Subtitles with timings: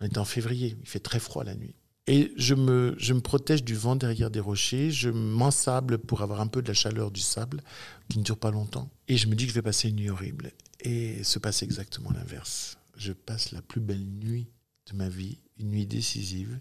[0.00, 1.74] On est en février, il fait très froid la nuit.
[2.06, 6.40] Et je me, je me protège du vent derrière des rochers, je m'ensable pour avoir
[6.40, 7.62] un peu de la chaleur du sable
[8.08, 8.90] qui ne dure pas longtemps.
[9.08, 10.52] Et je me dis que je vais passer une nuit horrible.
[10.80, 12.78] Et se passe exactement l'inverse.
[12.96, 14.48] Je passe la plus belle nuit
[14.90, 16.58] de ma vie, une nuit décisive,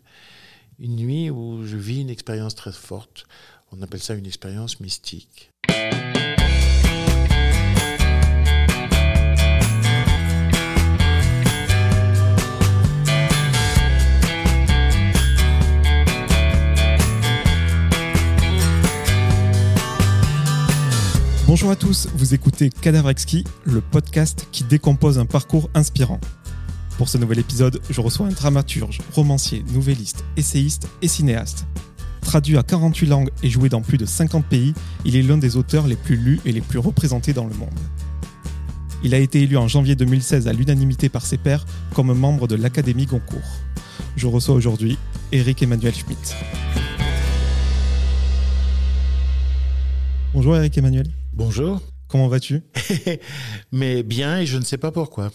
[0.80, 3.26] une nuit où je vis une expérience très forte.
[3.72, 5.52] On appelle ça une expérience mystique.
[21.48, 23.10] Bonjour à tous, vous écoutez Cadavre
[23.64, 26.20] le podcast qui décompose un parcours inspirant.
[26.98, 31.66] Pour ce nouvel épisode, je reçois un dramaturge, romancier, nouvelliste, essayiste et cinéaste.
[32.20, 34.73] Traduit à 48 langues et joué dans plus de 50 pays,
[35.06, 37.80] il est l'un des auteurs les plus lus et les plus représentés dans le monde.
[39.02, 42.58] Il a été élu en janvier 2016 à l'unanimité par ses pairs comme membre de
[42.58, 43.62] l'Académie Goncourt.
[44.18, 44.98] Je reçois aujourd'hui
[45.32, 46.36] Eric Emmanuel Schmitt.
[50.34, 51.08] Bonjour Eric Emmanuel.
[51.38, 51.80] Bonjour.
[52.07, 52.63] Comment vas-tu?
[53.71, 55.31] Mais bien, et je ne sais pas pourquoi.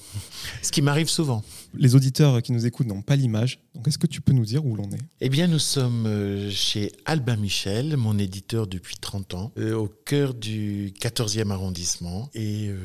[0.60, 1.44] Ce qui m'arrive souvent.
[1.78, 4.66] Les auditeurs qui nous écoutent n'ont pas l'image, donc est-ce que tu peux nous dire
[4.66, 4.98] où l'on est?
[5.20, 9.86] Eh bien, nous sommes euh, chez Albin Michel, mon éditeur depuis 30 ans, euh, au
[9.86, 12.28] cœur du 14e arrondissement.
[12.34, 12.76] Et euh,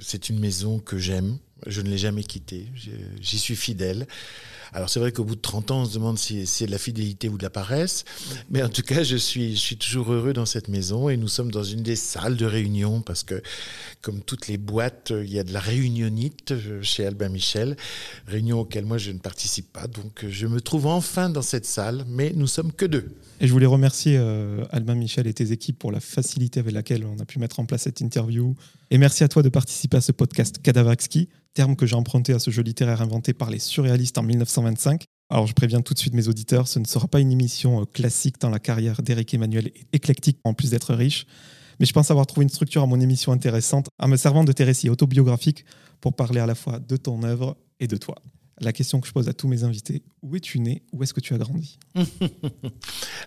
[0.00, 1.36] c'est une maison que j'aime.
[1.66, 2.72] Je ne l'ai jamais quittée.
[3.20, 4.06] J'y suis fidèle.
[4.72, 6.78] Alors c'est vrai qu'au bout de 30 ans, on se demande si c'est de la
[6.78, 8.04] fidélité ou de la paresse.
[8.50, 11.28] Mais en tout cas, je suis, je suis toujours heureux dans cette maison et nous
[11.28, 13.42] sommes dans une des salles de réunion parce que,
[14.00, 17.76] comme toutes les boîtes, il y a de la réunionnite chez Albin Michel,
[18.26, 19.86] réunion auquel moi je ne participe pas.
[19.86, 23.10] Donc je me trouve enfin dans cette salle, mais nous sommes que deux.
[23.40, 27.04] Et je voulais remercier euh, Albin Michel et tes équipes pour la facilité avec laquelle
[27.04, 28.54] on a pu mettre en place cette interview.
[28.92, 32.38] Et merci à toi de participer à ce podcast Cadavraxki terme que j'ai emprunté à
[32.38, 35.04] ce jeu littéraire inventé par les surréalistes en 1925.
[35.30, 37.84] Alors je préviens tout de suite mes auditeurs, ce ne sera pas une émission euh,
[37.86, 41.24] classique dans la carrière d'Éric Emmanuel, éclectique en plus d'être riche,
[41.80, 44.52] mais je pense avoir trouvé une structure à mon émission intéressante en me servant de
[44.52, 45.64] tes récits autobiographiques
[46.02, 48.16] pour parler à la fois de ton œuvre et de toi
[48.62, 51.20] la question que je pose à tous mes invités, où es-tu né Où est-ce que
[51.20, 51.78] tu as grandi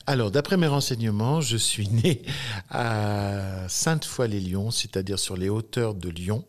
[0.08, 2.22] Alors, d'après mes renseignements, je suis né
[2.70, 6.46] à Sainte-Foy-les-Lyons, c'est-à-dire sur les hauteurs de Lyon,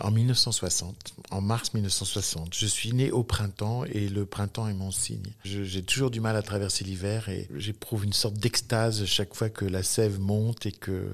[0.00, 2.54] en 1960, en mars 1960.
[2.54, 5.32] Je suis né au printemps et le printemps est mon signe.
[5.44, 9.64] J'ai toujours du mal à traverser l'hiver et j'éprouve une sorte d'extase chaque fois que
[9.64, 11.10] la sève monte et que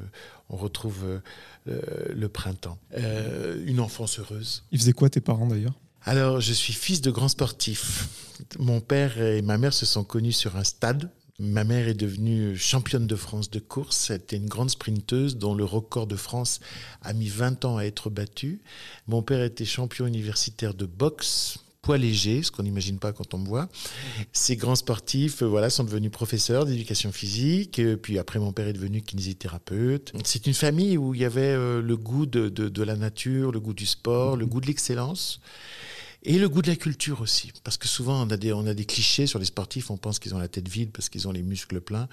[0.51, 2.79] on retrouve euh, le, printemps.
[2.97, 4.65] Euh, une enfance heureuse.
[4.73, 5.75] Ils faisaient quoi tes parents d'ailleurs?
[6.05, 8.09] Alors, je suis fils de grands sportifs.
[8.59, 11.11] Mon père et ma mère se sont connus sur un stade.
[11.41, 13.97] Ma mère est devenue championne de France de course.
[13.97, 16.61] C'était une grande sprinteuse dont le record de France
[17.03, 18.61] a mis 20 ans à être battu.
[19.07, 21.59] Mon père était champion universitaire de boxe
[21.97, 23.69] léger, ce qu'on n'imagine pas quand on me voit.
[24.33, 29.01] Ces grands sportifs voilà, sont devenus professeurs d'éducation physique, puis après mon père est devenu
[29.01, 30.13] kinésithérapeute.
[30.25, 33.61] C'est une famille où il y avait euh, le goût de, de la nature, le
[33.61, 35.41] goût du sport, le goût de l'excellence.
[36.25, 37.53] Et le goût de la culture aussi.
[37.63, 39.91] Parce que souvent, on a des, on a des clichés sur les sportifs.
[39.91, 42.09] On pense qu'ils ont la tête vide parce qu'ils ont les muscles pleins.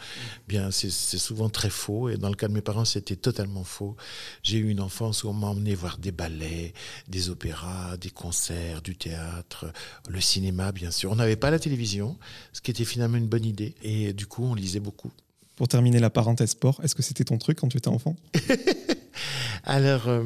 [0.47, 2.09] Bien, c'est souvent très faux.
[2.09, 3.95] Et dans le cas de mes parents, c'était totalement faux.
[4.43, 6.73] J'ai eu une enfance où on m'a emmené voir des ballets,
[7.07, 9.73] des opéras, des concerts, du théâtre,
[10.07, 11.11] le cinéma, bien sûr.
[11.11, 12.17] On n'avait pas la télévision,
[12.53, 13.73] ce qui était finalement une bonne idée.
[13.81, 15.11] Et du coup, on lisait beaucoup.
[15.55, 18.15] Pour terminer la parenthèse sport, est-ce que c'était ton truc quand tu étais enfant?
[19.63, 20.21] Alors, euh,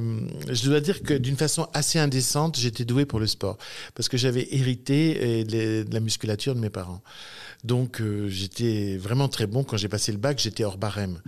[0.49, 3.57] je dois dire que d'une façon assez indécente, j'étais doué pour le sport
[3.93, 7.01] parce que j'avais hérité euh, de la musculature de mes parents.
[7.63, 9.63] Donc, euh, j'étais vraiment très bon.
[9.63, 11.21] Quand j'ai passé le bac, j'étais hors barème.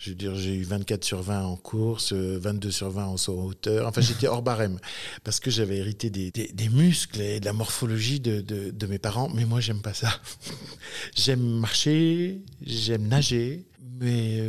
[0.00, 3.38] Je veux dire, j'ai eu 24 sur 20 en course, 22 sur 20 en saut
[3.38, 3.86] en hauteur.
[3.86, 4.78] Enfin, j'étais hors barème
[5.24, 9.28] parce que j'avais hérité des, muscles et de la morphologie de, mes parents.
[9.34, 10.08] Mais moi, j'aime pas ça.
[11.14, 13.66] j'aime marcher, j'aime nager,
[14.00, 14.42] mais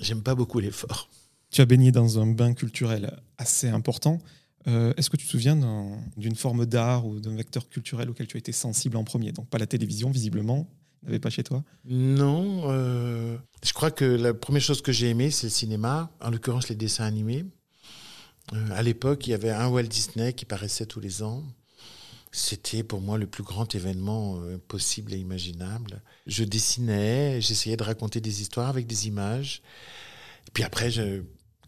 [0.00, 1.08] j'aime pas beaucoup l'effort.
[1.50, 4.20] Tu as baigné dans un bain culturel assez important.
[4.66, 5.56] Euh, est-ce que tu te souviens
[6.18, 9.32] d'une forme d'art ou d'un vecteur culturel auquel tu as été sensible en premier?
[9.32, 10.68] Donc pas la télévision, visiblement,
[11.02, 11.64] n'avait pas chez toi?
[11.84, 12.62] Non.
[12.66, 16.68] Euh, je crois que la première chose que j'ai aimée, c'est le cinéma, en l'occurrence
[16.68, 17.44] les dessins animés.
[18.52, 21.44] Euh, à l'époque, il y avait un Walt Disney qui paraissait tous les ans.
[22.30, 26.02] C'était pour moi le plus grand événement possible et imaginable.
[26.26, 29.62] Je dessinais, j'essayais de raconter des histoires avec des images.
[30.46, 30.90] Et puis après,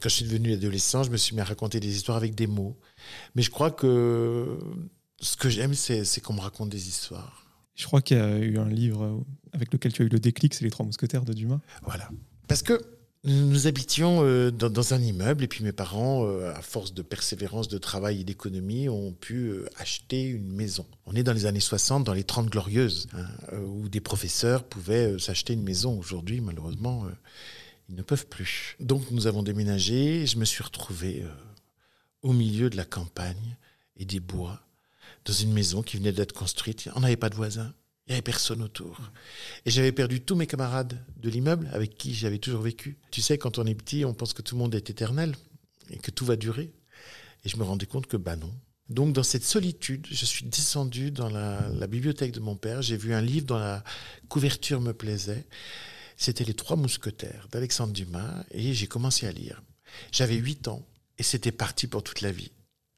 [0.00, 2.46] quand je suis devenu adolescent, je me suis mis à raconter des histoires avec des
[2.46, 2.78] mots.
[3.34, 4.58] Mais je crois que
[5.20, 7.39] ce que j'aime, c'est qu'on me raconte des histoires.
[7.80, 9.24] Je crois qu'il y a eu un livre
[9.54, 11.60] avec lequel tu as eu le déclic, c'est Les Trois Mousquetaires de Dumas.
[11.82, 12.10] Voilà.
[12.46, 12.78] Parce que
[13.24, 17.68] Nous habitions euh, dans, un immeuble et puis mes parents, euh, à force de persévérance,
[17.68, 20.84] de travail et d'économie, ont pu euh, acheter une maison.
[21.06, 23.26] On est dans les années 60, dans les 30 glorieuses, hein,
[23.66, 25.98] où des professeurs pouvaient s'acheter une maison.
[25.98, 27.06] Aujourd'hui, malheureusement,
[27.88, 28.76] ils ne peuvent plus.
[28.78, 31.24] Donc nous avons déménagé et je me suis retrouvé
[32.22, 33.56] au milieu de la campagne
[33.96, 34.60] et des bois,
[35.24, 36.88] dans une maison qui venait d'être construite.
[36.94, 37.72] On n'avait pas de voisins.
[38.06, 38.98] Il n'y avait personne autour.
[39.66, 42.98] Et j'avais perdu tous mes camarades de l'immeuble avec qui j'avais toujours vécu.
[43.10, 45.36] Tu sais, quand on est petit, on pense que tout le monde est éternel
[45.90, 46.72] et que tout va durer.
[47.44, 48.52] Et je me rendais compte que, bah non.
[48.88, 52.82] Donc, dans cette solitude, je suis descendu dans la, bibliothèque de mon père.
[52.82, 53.84] J'ai vu un livre dont la
[54.28, 55.46] couverture me plaisait.
[56.16, 58.44] C'était Les Trois Mousquetaires d'Alexandre Dumas.
[58.50, 59.62] Et j'ai commencé à lire.
[60.10, 60.84] J'avais 8 ans
[61.18, 62.50] et c'était parti pour toute la vie.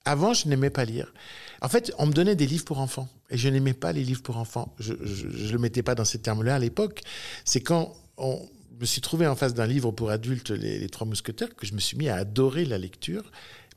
[0.05, 1.13] Avant, je n'aimais pas lire.
[1.61, 3.09] En fait, on me donnait des livres pour enfants.
[3.31, 4.75] Et je n'aimais pas les livres pour enfants.
[4.79, 7.03] Je ne le mettais pas dans ces termes-là à l'époque.
[7.45, 8.49] C'est quand on
[8.81, 11.79] me suis trouvé en face d'un livre pour adultes, les, Trois Mousquetaires, que je me
[11.79, 13.31] suis mis à adorer la lecture,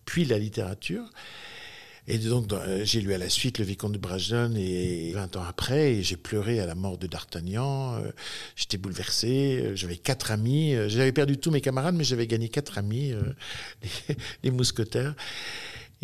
[0.04, 1.10] puis la littérature.
[2.08, 2.52] Et donc,
[2.84, 6.18] j'ai lu à la suite Le Vicomte de Bragelonne et 20 ans après, et j'ai
[6.18, 7.96] pleuré à la mort de D'Artagnan.
[7.96, 8.12] Euh,
[8.56, 9.60] j'étais bouleversé.
[9.64, 10.76] Euh, j'avais quatre amis.
[10.76, 13.14] Euh, j'avais perdu tous mes camarades, mais j'avais gagné quatre amis,
[14.44, 15.16] les mousquetaires.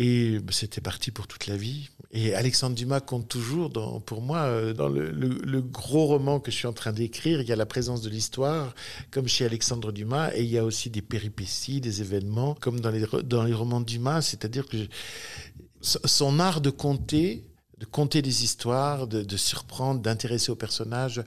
[0.03, 1.89] Et bah, c'était parti pour toute la vie.
[2.11, 6.55] Et Alexandre Dumas compte toujours, dans, pour moi, euh, dans le, gros roman que je
[6.55, 8.73] suis en train d'écrire, il y a la présence de l'histoire,
[9.11, 12.89] comme chez Alexandre Dumas, et il y a aussi des péripéties, des événements, comme dans
[12.89, 14.23] les, dans les romans de Dumas.
[14.23, 14.77] C'est-à-dire que
[15.81, 17.45] son art de conter,
[17.77, 21.21] de conter des histoires, de, surprendre, d'intéresser aux personnages,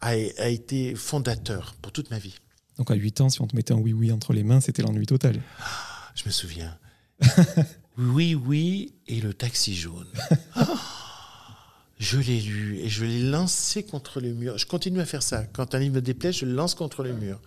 [0.00, 2.36] a, a été fondateur pour toute ma vie.
[2.78, 5.06] Donc à 8 ans, si on te mettait un oui-oui entre les mains, c'était l'ennui
[5.06, 5.42] total.
[6.14, 6.78] Je me souviens.
[7.98, 10.06] Oui, oui, et le taxi jaune.
[11.98, 14.56] je l'ai lu et je l'ai lancé contre le mur.
[14.56, 15.44] Je continue à faire ça.
[15.52, 17.38] Quand un livre me déplaît, je le lance contre le mur.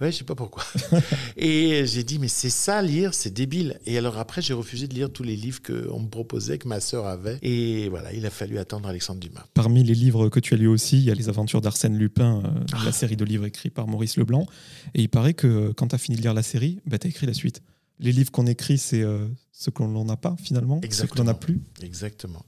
[0.00, 0.64] Ouais, je sais pas pourquoi.
[1.36, 3.78] et j'ai dit, mais c'est ça, lire, c'est débile.
[3.84, 6.80] Et alors après, j'ai refusé de lire tous les livres qu'on me proposait, que ma
[6.80, 7.38] sœur avait.
[7.42, 9.44] Et voilà, il a fallu attendre Alexandre Dumas.
[9.52, 12.42] Parmi les livres que tu as lus aussi, il y a Les Aventures d'Arsène Lupin,
[12.44, 12.92] euh, la ah.
[12.92, 14.46] série de livres écrits par Maurice Leblanc.
[14.94, 17.10] Et il paraît que quand tu as fini de lire la série, bah, tu as
[17.10, 17.60] écrit la suite
[18.00, 21.24] les livres qu'on écrit, c'est euh, ce qu'on n'en a pas finalement, ce que l'on
[21.24, 21.60] n'a plus.
[21.82, 22.44] Exactement.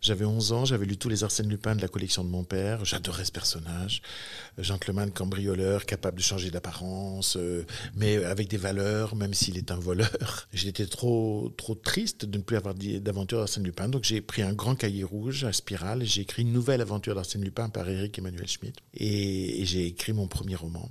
[0.00, 2.86] J'avais 11 ans, j'avais lu tous les Arsène Lupin de la collection de mon père.
[2.86, 4.00] J'adorais ce personnage.
[4.56, 9.78] Gentleman cambrioleur, capable de changer d'apparence, euh, mais avec des valeurs, même s'il est un
[9.78, 10.48] voleur.
[10.54, 13.88] J'étais trop, trop triste de ne plus avoir d'aventure d'Arsène Lupin.
[13.88, 17.14] Donc j'ai pris un grand cahier rouge à spirale et j'ai écrit une nouvelle aventure
[17.14, 18.76] d'Arsène Lupin par Eric Emmanuel Schmitt.
[18.94, 20.90] Et, et j'ai écrit mon premier roman.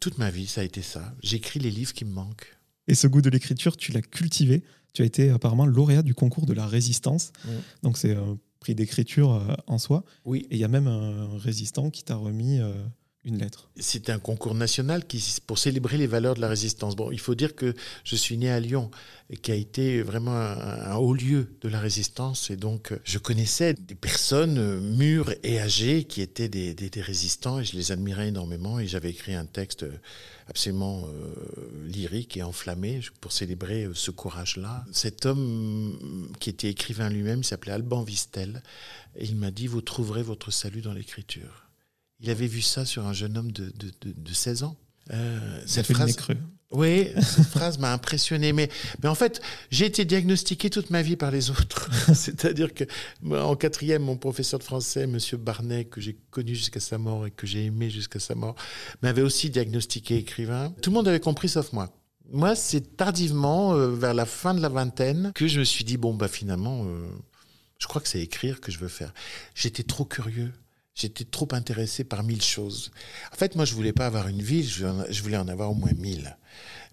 [0.00, 1.14] Toute ma vie, ça a été ça.
[1.22, 2.56] J'écris les livres qui me manquent.
[2.90, 4.64] Et ce goût de l'écriture, tu l'as cultivé.
[4.94, 7.30] Tu as été apparemment lauréat du concours de la résistance.
[7.44, 7.50] Mm.
[7.84, 10.04] Donc c'est un prix d'écriture euh, en soi.
[10.24, 10.48] Oui.
[10.50, 12.72] Et il y a même un résistant qui t'a remis euh,
[13.24, 13.70] une lettre.
[13.76, 16.96] C'était un concours national qui, pour célébrer les valeurs de la résistance.
[16.96, 18.90] Bon, il faut dire que je suis né à Lyon,
[19.42, 22.50] qui a été vraiment un, haut lieu de la résistance.
[22.50, 27.76] Et donc, je connaissais des personnes mûres et âgées qui étaient des, résistants et je
[27.76, 28.80] les admirais énormément.
[28.80, 29.84] Et j'avais écrit un texte
[30.50, 34.84] absolument euh, lyrique et enflammé pour célébrer euh, ce courage-là.
[34.92, 38.62] Cet homme qui était écrivain lui-même s'appelait Alban Vistel.
[39.16, 41.66] Et il m'a dit, vous trouverez votre salut dans l'écriture.
[42.18, 44.76] Il avait vu ça sur un jeune homme de, de, de, 16 ans.
[45.12, 46.16] Euh, cette phrase,
[46.72, 48.52] oui, cette phrase m'a impressionné.
[48.52, 48.68] Mais,
[49.02, 49.40] mais en fait,
[49.70, 51.90] j'ai été diagnostiqué toute ma vie par les autres.
[52.14, 52.84] C'est-à-dire que
[53.28, 57.30] en quatrième, mon professeur de français, Monsieur Barnet, que j'ai connu jusqu'à sa mort et
[57.32, 58.54] que j'ai aimé jusqu'à sa mort,
[59.02, 60.72] m'avait aussi diagnostiqué écrivain.
[60.80, 61.90] Tout le monde avait compris sauf moi.
[62.32, 65.96] Moi, c'est tardivement, euh, vers la fin de la vingtaine, que je me suis dit
[65.96, 67.08] bon bah finalement, euh,
[67.78, 69.12] je crois que c'est écrire que je veux faire.
[69.56, 70.52] J'étais trop curieux.
[70.94, 72.90] J'étais trop intéressé par mille choses.
[73.32, 75.92] En fait, moi, je voulais pas avoir une vie, je voulais en avoir au moins
[75.96, 76.36] mille.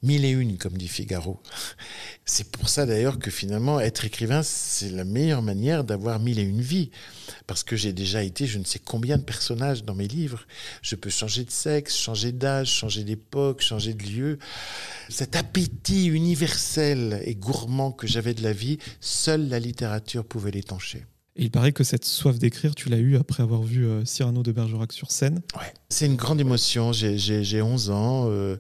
[0.04, 1.42] Mille et une, comme dit Figaro.
[2.26, 6.44] C'est pour ça d'ailleurs que finalement, être écrivain, c'est la meilleure manière d'avoir mille et
[6.44, 6.92] une vies.
[7.48, 10.46] Parce que j'ai déjà été je ne sais combien de personnages dans mes livres.
[10.84, 14.40] Je peux changer de sexe, changer d'âge, changer d'époque, changer de lieu.
[15.10, 21.06] Cet appétit universel et gourmand que j'avais de la vie, seule la littérature pouvait l'étancher.
[21.38, 24.42] Et il paraît que cette soif d'écrire, tu l'as eue après avoir vu euh, Cyrano
[24.42, 25.42] de Bergerac sur scène.
[25.56, 25.72] Ouais.
[25.90, 26.92] C'est une grande émotion.
[26.94, 28.26] J'ai 11 ans.
[28.28, 28.58] Euh,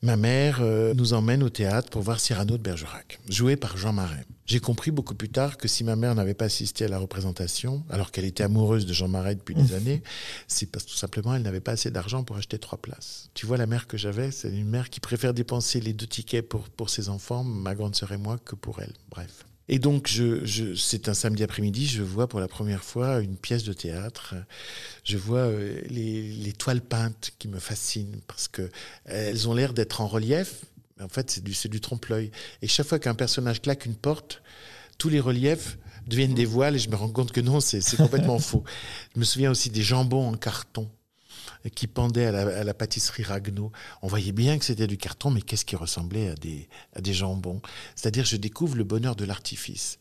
[0.00, 3.92] ma mère euh, nous emmène au théâtre pour voir Cyrano de Bergerac, joué par Jean
[3.92, 4.24] Marais.
[4.46, 7.84] J'ai compris beaucoup plus tard que si ma mère n'avait pas assisté à la représentation,
[7.90, 10.02] alors qu'elle était amoureuse de Jean Marais depuis des années,
[10.48, 13.30] c'est parce que tout simplement elle n'avait pas assez d'argent pour acheter trois places.
[13.34, 16.48] Tu vois, la mère que j'avais, c'est une mère qui préfère dépenser les deux tickets
[16.48, 18.94] pour, pour ses enfants, ma grande sœur et moi, que pour elle.
[19.10, 19.44] Bref.
[19.68, 23.64] Et donc, je, c'est un samedi après-midi, je vois pour la première fois une pièce
[23.64, 24.34] de théâtre.
[25.04, 28.70] Je vois euh, les, toiles peintes qui me fascinent parce que
[29.04, 30.64] elles ont l'air d'être en relief.
[30.98, 32.30] Mais en fait, c'est du, du trompe-l'œil.
[32.60, 34.42] Et chaque fois qu'un personnage claque une porte,
[34.98, 38.38] tous les reliefs deviennent des voiles et je me rends compte que non, c'est complètement
[38.40, 38.64] faux.
[39.14, 40.90] Je me souviens aussi des jambons en carton
[41.70, 43.72] qui pendaient à la, pâtisserie Ragno.
[44.02, 46.34] On voyait bien que c'était du carton, mais qu'est-ce qui ressemblait à
[47.00, 47.60] des, jambons
[47.94, 49.98] C'est-à-dire, je découvre le bonheur de l'artifice.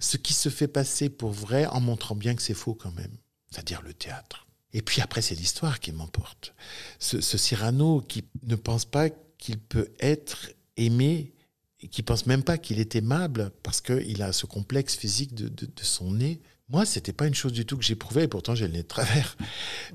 [0.00, 3.16] Ce qui se fait passer pour vrai en montrant bien que c'est faux quand même.
[3.50, 4.46] C'est-à-dire le théâtre.
[4.72, 6.54] Et puis après, c'est l'histoire qui m'emporte.
[6.98, 9.08] Ce, Cyrano qui ne pense pas
[9.38, 11.32] qu'il peut être aimé
[11.80, 15.82] et qui pense même pas qu'il est aimable parce qu'il a ce complexe physique de
[15.82, 16.42] son nez.
[16.68, 18.88] Moi, c'était pas une chose du tout que j'éprouvais, et pourtant j'ai le nez de
[18.88, 19.36] travers.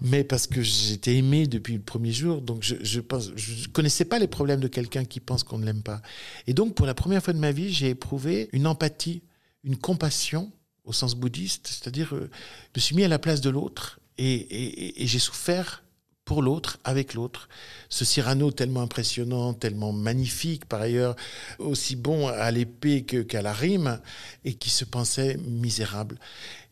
[0.01, 4.05] Mais parce que j'étais aimé depuis le premier jour, donc je, je, pense, je connaissais
[4.05, 6.01] pas les problèmes de quelqu'un qui pense qu'on ne l'aime pas.
[6.47, 9.21] Et donc, pour la première fois de ma vie, j'ai éprouvé une empathie,
[9.63, 10.51] une compassion
[10.85, 12.29] au sens bouddhiste, c'est-à-dire, euh,
[12.73, 15.83] je me suis mis à la place de l'autre et, et, j'ai souffert
[16.25, 17.49] pour l'autre, avec l'autre.
[17.89, 21.15] Ce Cyrano tellement impressionnant, tellement magnifique par ailleurs,
[21.59, 23.99] aussi bon à l'épée qu'à la rime,
[24.45, 26.19] et qui se pensait misérable.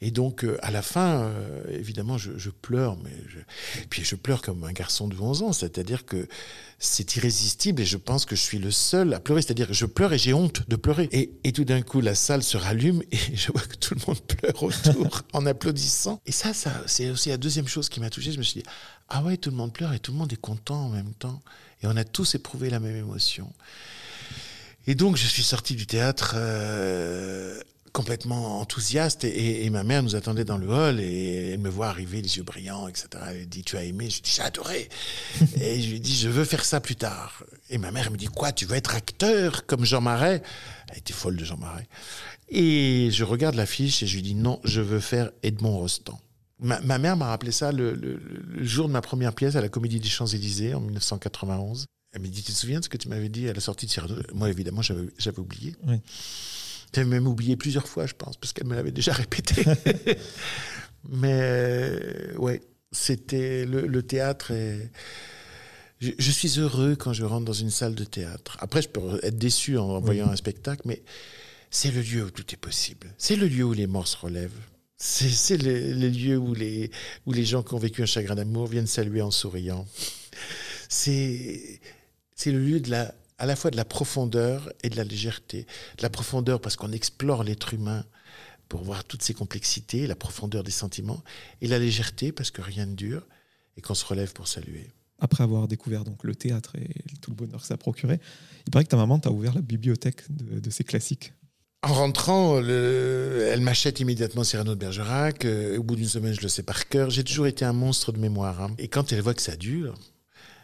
[0.01, 3.11] Et donc, euh, à la fin, euh, évidemment, je, pleure, mais
[3.89, 6.27] puis je pleure comme un garçon de 11 ans, c'est-à-dire que
[6.77, 9.85] c'est irrésistible et je pense que je suis le seul à pleurer, c'est-à-dire que je
[9.85, 11.09] pleure et j'ai honte de pleurer.
[11.11, 14.01] Et, et tout d'un coup, la salle se rallume et je vois que tout le
[14.07, 16.21] monde pleure autour en applaudissant.
[16.25, 18.31] Et ça, ça c'est aussi la deuxième chose qui m'a touché.
[18.31, 18.67] Je me suis dit,
[19.09, 21.41] ah ouais, tout le monde pleure et tout le monde est content en même temps.
[21.83, 23.51] Et on a tous éprouvé la même émotion.
[24.87, 27.59] Et donc, je suis sorti du théâtre euh,
[27.99, 32.21] complètement enthousiaste et, ma mère nous attendait dans le hall et elle me voit arriver
[32.21, 33.09] les yeux brillants, etc.
[33.31, 34.09] Elle dit, tu as aimé?
[34.09, 34.87] Je dis, j'ai adoré.
[35.59, 37.43] et je lui dis, je veux faire ça plus tard.
[37.69, 40.41] Et ma mère me dit, quoi, tu veux être acteur comme Jean Marais?
[40.87, 41.89] Elle était folle de Jean Marais.
[42.47, 46.21] Et je regarde l'affiche et je lui dis, non, je veux faire Edmond Rostand.
[46.59, 48.21] Ma, mère m'a rappelé ça le,
[48.59, 51.85] jour de ma première pièce à la Comédie des Champs-Élysées en 1991.
[52.13, 53.87] Elle me dit, tu te souviens de ce que tu m'avais dit à la sortie
[53.87, 54.15] de Cyrano?
[54.33, 55.75] Moi, évidemment, j'avais oublié.
[55.85, 55.97] Oui.
[56.93, 59.63] J'avais même oublié plusieurs fois, je pense, parce qu'elle me l'avait déjà répété.
[61.09, 64.51] Mais euh, ouais, c'était le, théâtre.
[64.51, 64.89] Et
[65.99, 68.57] je, suis heureux quand je rentre dans une salle de théâtre.
[68.59, 71.03] Après, je peux être déçu en voyant un spectacle, mais
[71.69, 73.13] c'est le lieu où tout est possible.
[73.17, 74.59] C'est le lieu où les morts se relèvent.
[74.97, 76.91] C'est le, lieu où les,
[77.25, 79.85] où les gens qui ont vécu un chagrin d'amour viennent saluer en souriant.
[80.89, 81.79] C'est
[82.45, 85.65] le lieu de la, à la fois de la profondeur et de la légèreté.
[85.97, 88.05] De la profondeur parce qu'on explore l'être humain
[88.67, 91.23] pour voir toutes ses complexités, la profondeur des sentiments,
[91.61, 93.25] et la légèreté parce que rien ne dure
[93.77, 94.91] et qu'on se relève pour saluer.
[95.17, 96.89] Après avoir découvert donc le théâtre et
[97.21, 98.19] tout le bonheur que ça procurait,
[98.67, 101.33] il paraît que ta maman t'a ouvert la bibliothèque de, de ces classiques.
[101.81, 105.45] En rentrant, elle m'achète immédiatement Cyrano de Bergerac.
[105.45, 107.09] Euh, au bout d'une semaine, je le sais par cœur.
[107.09, 108.61] J'ai toujours été un monstre de mémoire.
[108.61, 108.71] Hein.
[108.77, 109.93] Et quand elle voit que ça dure,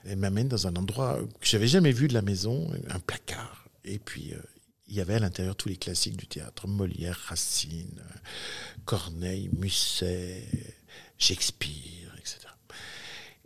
[0.08, 3.68] elle m'amène dans un endroit que j'avais jamais vu de la maison, un placard.
[3.84, 4.40] Et puis, euh,
[4.88, 6.68] il y avait à l'intérieur tous les classiques du théâtre.
[6.68, 8.02] Molière, Racine,
[8.86, 10.48] Corneille, Musset,
[11.18, 12.40] Shakespeare, etc.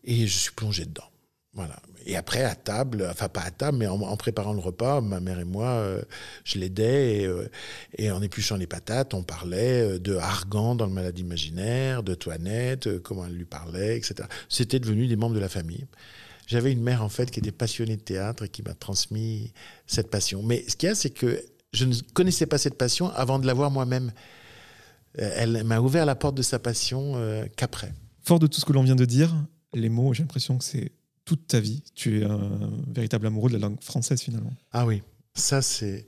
[0.03, 1.09] Et je suis plongé dedans.
[1.53, 1.81] Voilà.
[2.05, 5.39] Et après, à table, enfin pas à table, mais en, préparant le repas, ma mère
[5.39, 6.01] et moi, euh,
[6.43, 7.49] je l'aidais euh,
[7.97, 12.99] et, en épluchant les patates, on parlait de Argan dans le Maladie imaginaire, de Toinette,
[12.99, 14.27] comment elle lui parlait, etc.
[14.47, 15.87] C'était devenu des membres de la famille.
[16.49, 19.53] J'avais une mère en fait qui était passionnée de théâtre et qui m'a transmis
[19.85, 20.41] cette passion.
[20.41, 21.39] Mais ce qu'il y a, c'est que
[21.73, 24.11] je ne connaissais pas cette passion avant de l'avoir moi-même.
[25.13, 27.13] Elle m'a ouvert la porte de sa passion
[27.55, 27.93] qu'après.
[28.23, 29.35] Fort de tout ce que l'on vient de dire,
[29.75, 30.91] les mots, j'ai l'impression que c'est
[31.23, 31.83] toute ta vie.
[31.93, 34.53] Tu es un véritable amoureux de la langue française finalement.
[34.71, 35.03] Ah oui,
[35.35, 36.07] ça c'est.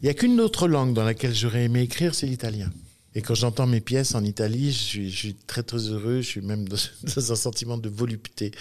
[0.00, 2.70] Il n'y a qu'une autre langue dans laquelle j'aurais aimé écrire, c'est l'italien.
[3.14, 6.66] Et quand j'entends mes pièces en Italie, je suis, très très heureux, je suis même
[6.68, 8.52] dans, un sentiment de volupté.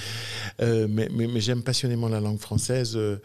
[0.61, 3.17] Euh, mais, j'aime passionnément la langue française euh,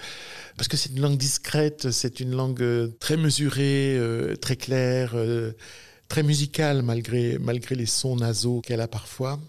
[0.56, 3.98] parce que c'est une langue discrète, c'est une langue euh, très mesurée,
[4.40, 5.14] très claire,
[6.08, 9.40] très musicale malgré, malgré les sons nasaux qu'elle a parfois.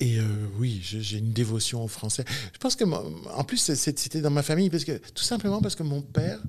[0.00, 0.18] Et
[0.58, 2.24] oui, j'ai une dévotion au français.
[2.52, 5.84] Je pense que, en plus, c'était dans ma famille, parce que, tout simplement parce que
[5.84, 6.40] mon père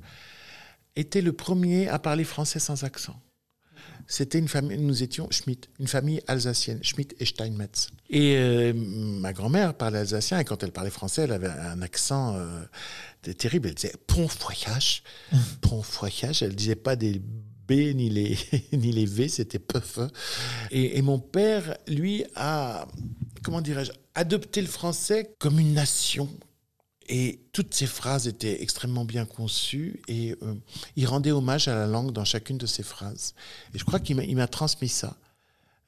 [0.96, 3.16] était le premier à parler français sans accent.
[4.08, 7.90] C'était une famille, nous étions Schmidt, une famille alsacienne, Schmidt et Steinmetz.
[8.10, 12.36] Et euh, ma grand-mère parlait alsacien, et quand elle parlait français, elle avait un accent
[12.36, 13.70] euh, terrible.
[13.70, 15.04] Elle disait Pont voyage,
[15.62, 16.44] pont voyage.
[16.44, 17.22] Elle disait pas des
[17.68, 18.38] B ni les,
[18.74, 20.00] ni les V, c'était peuf.
[20.72, 22.88] Et, et, mon père, lui, a,
[23.44, 26.30] comment dirais-je, adopté le français comme une nation.
[27.08, 30.56] Et toutes ces phrases étaient extrêmement bien conçues et euh,
[30.96, 33.36] il rendait hommage à la langue dans chacune de ces phrases.
[33.74, 35.16] Et je crois qu'il m'a transmis ça.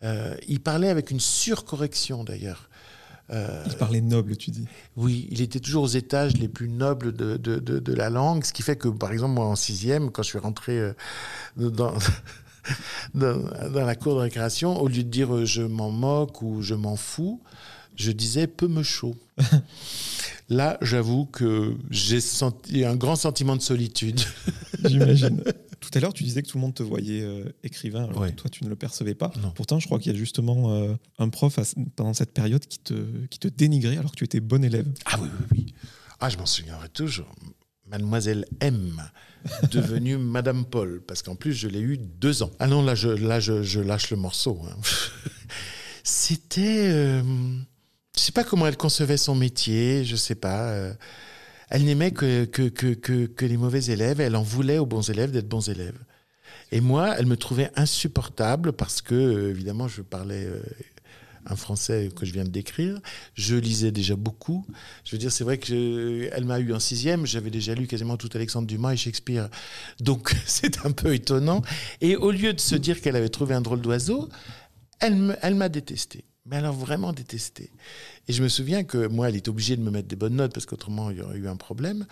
[0.03, 2.69] Euh, il parlait avec une surcorrection d'ailleurs.
[3.31, 4.67] Euh, il parlait noble, tu dis.
[4.95, 8.53] Oui, il était toujours aux étages les plus nobles de, de, de, la langue, ce
[8.53, 10.93] qui fait que, par exemple, moi, en sixième, quand je suis rentré
[11.57, 11.93] dans,
[13.15, 13.38] dans,
[13.69, 16.95] dans, la cour de récréation, au lieu de dire je m'en moque ou je m'en
[16.95, 17.41] fous,
[17.98, 19.16] je disais peu me chaud.
[20.50, 24.22] Là, j'avoue que j'ai senti un grand sentiment de solitude.
[24.86, 25.44] J'imagine.
[25.80, 28.50] Tout à l'heure, tu disais que tout le monde te voyait euh, écrivain, alors toi,
[28.50, 29.32] tu ne le percevais pas.
[29.56, 31.60] Pourtant, je crois qu'il y a justement euh, un prof
[31.96, 32.94] pendant cette période qui te,
[33.30, 34.88] qui te dénigrait alors que tu étais bon élève.
[35.06, 35.74] Ah oui, oui, oui.
[36.20, 37.32] Ah, je m'en souviendrai toujours.
[37.86, 39.01] Mademoiselle M,
[39.72, 42.51] devenue Madame Paul, parce qu'en plus, je l'ai eu deux ans.
[42.60, 44.62] Ah non, là, je, là, je, lâche le morceau.
[44.68, 44.75] Hein.
[46.04, 46.89] C'était...
[46.92, 47.22] Euh,
[48.17, 50.69] je sais pas comment elle concevait son métier, je sais pas.
[50.69, 50.93] Euh,
[51.69, 55.31] elle n'aimait que, que, que, que, les mauvais élèves, elle en voulait aux bons élèves
[55.31, 55.97] d'être bons élèves.
[56.71, 60.62] Et moi, elle me trouvait insupportable parce que, euh, évidemment, je parlais euh,
[61.45, 63.00] un français que je viens de décrire.
[63.36, 64.65] Je lisais déjà beaucoup.
[65.05, 67.25] Je veux dire, c'est vrai qu'elle m'a eu en sixième.
[67.25, 69.50] J'avais déjà lu quasiment tout Alexandre Dumas et Shakespeare.
[70.00, 71.62] Donc, c'est un peu étonnant.
[72.01, 74.29] Et au lieu de se dire qu'elle avait trouvé un drôle d'oiseau,
[75.00, 77.70] elle m'a détesté mais alors vraiment détesté.
[78.27, 80.54] Et je me souviens que moi, elle était obligée de me mettre des bonnes notes
[80.54, 82.06] parce qu'autrement, il y aurait eu un problème.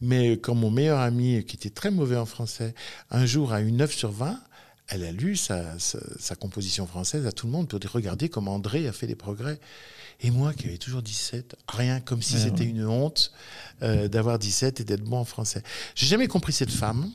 [0.00, 2.74] Mais quand mon meilleur ami, qui était très mauvais en français,
[3.10, 4.38] un jour a eu 9 sur 20,
[4.88, 8.54] elle a lu sa, sa, composition française à tout le monde pour dire regardez comment
[8.54, 9.58] André a fait des progrès.
[10.20, 13.32] Et moi, qui avais toujours 17, rien, comme si c'était une honte
[13.82, 15.62] euh, d'avoir 17 et d'être bon en français.
[15.94, 17.10] J'ai jamais compris cette femme.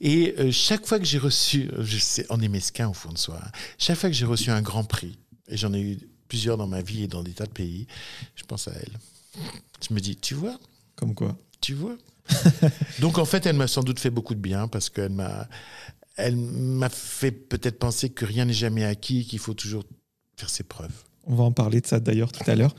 [0.00, 3.18] Et euh, chaque fois que j'ai reçu, je sais, on est mesquin au fond de
[3.18, 5.16] soi, hein, chaque fois que j'ai reçu un grand prix,
[5.52, 7.86] et j'en ai eu plusieurs dans ma vie et dans des tas de pays,
[8.34, 8.98] je pense à elle.
[9.86, 10.58] Je me dis, tu vois?
[10.96, 11.36] Comme quoi?
[11.60, 11.96] Tu vois?
[13.00, 15.48] Donc en fait, elle m'a sans doute fait beaucoup de bien parce qu'elle m'a,
[16.16, 19.84] elle m'a fait peut-être penser que rien n'est jamais acquis, qu'il faut toujours
[20.36, 21.04] faire ses preuves.
[21.24, 22.74] On va en parler de ça d'ailleurs tout à l'heure.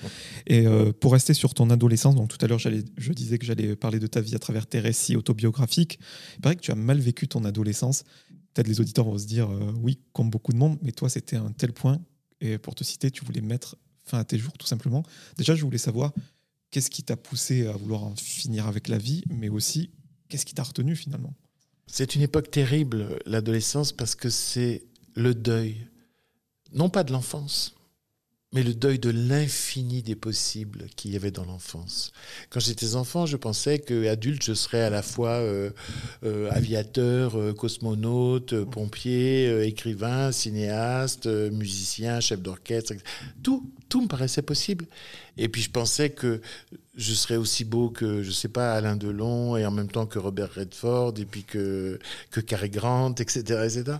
[0.48, 3.76] Et euh, pour rester sur ton adolescence, donc tout à l'heure je disais que j'allais
[3.76, 6.00] parler de ta vie à travers tes récits autobiographiques.
[6.36, 8.04] Il paraît que tu as mal vécu ton adolescence.
[8.54, 11.38] Peut-être les auditeurs vont se dire euh, oui, comme beaucoup de monde, mais toi c'était
[11.38, 12.00] un tel point
[12.44, 15.04] et pour te citer, tu voulais mettre fin à tes jours, tout simplement.
[15.38, 16.12] Déjà, je voulais savoir
[16.72, 19.92] qu'est-ce qui t'a poussé à vouloir en finir avec la vie, mais aussi
[20.28, 21.34] qu'est-ce qui t'a retenu finalement?
[21.88, 24.84] C'est une époque terrible, l'adolescence, parce que c'est
[25.16, 25.88] le deuil,
[26.74, 27.76] non pas de l'enfance,
[28.54, 32.14] mais le deuil de l'infini des possibles qu'il y avait dans l'enfance.
[32.52, 35.72] Quand j'étais enfant, je pensais qu'adulte, je serais à la fois euh,
[36.24, 42.94] euh, aviateur, euh, cosmonaute, pompier, écrivain, cinéaste, musicien, chef d'orchestre.
[43.42, 44.86] Tout, tout me paraissait possible.
[45.36, 46.40] Et puis je pensais que
[46.96, 50.20] je serais aussi beau que, je sais pas, Alain Delon, et en même temps que
[50.20, 51.98] Robert Redford, et puis que,
[52.30, 53.98] que Cary Grant, etc., etc.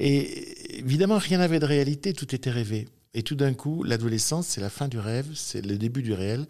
[0.00, 2.88] Et évidemment, rien n'avait de réalité, tout était rêvé.
[3.18, 6.46] Et tout d'un coup, l'adolescence, c'est la fin du rêve, c'est le début du réel.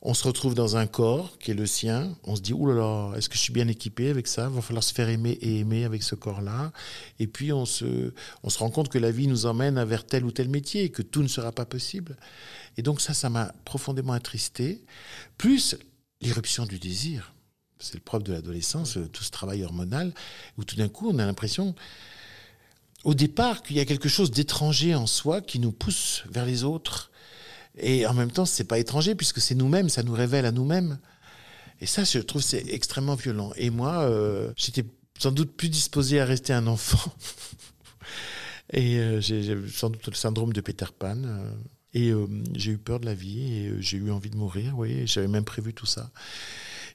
[0.00, 2.16] On se retrouve dans un corps qui est le sien.
[2.24, 4.48] On se dit, oh là là, est-ce que je suis bien équipé avec ça?
[4.48, 6.72] Va falloir se faire aimer et aimer avec ce corps-là.
[7.18, 10.24] Et puis, on se, on se rend compte que la vie nous emmène vers tel
[10.24, 12.16] ou tel métier et que tout ne sera pas possible.
[12.78, 14.86] Et donc ça, ça m'a profondément attristé.
[15.36, 15.76] Plus
[16.22, 17.34] l'irruption du désir.
[17.78, 20.14] C'est le propre de l'adolescence, tout ce travail hormonal,
[20.56, 21.74] où tout d'un coup, on a l'impression
[23.04, 26.64] au départ qu'il y a quelque chose d'étranger en soi qui nous pousse vers les
[26.64, 27.10] autres.
[27.78, 30.98] Et en même temps, c'est pas étranger puisque c'est nous-mêmes, ça nous révèle à nous-mêmes.
[31.80, 33.52] Et ça, je trouve, c'est extrêmement violent.
[33.56, 34.84] Et moi, euh, j'étais
[35.18, 37.12] sans doute plus disposé à rester un enfant.
[38.72, 41.22] et euh, j'ai sans doute le syndrome de Peter Pan.
[41.24, 41.50] Euh,
[41.94, 42.12] et
[42.54, 45.06] j'ai eu peur de la vie et j'ai eu envie de mourir, oui.
[45.06, 46.10] J'avais même prévu tout ça.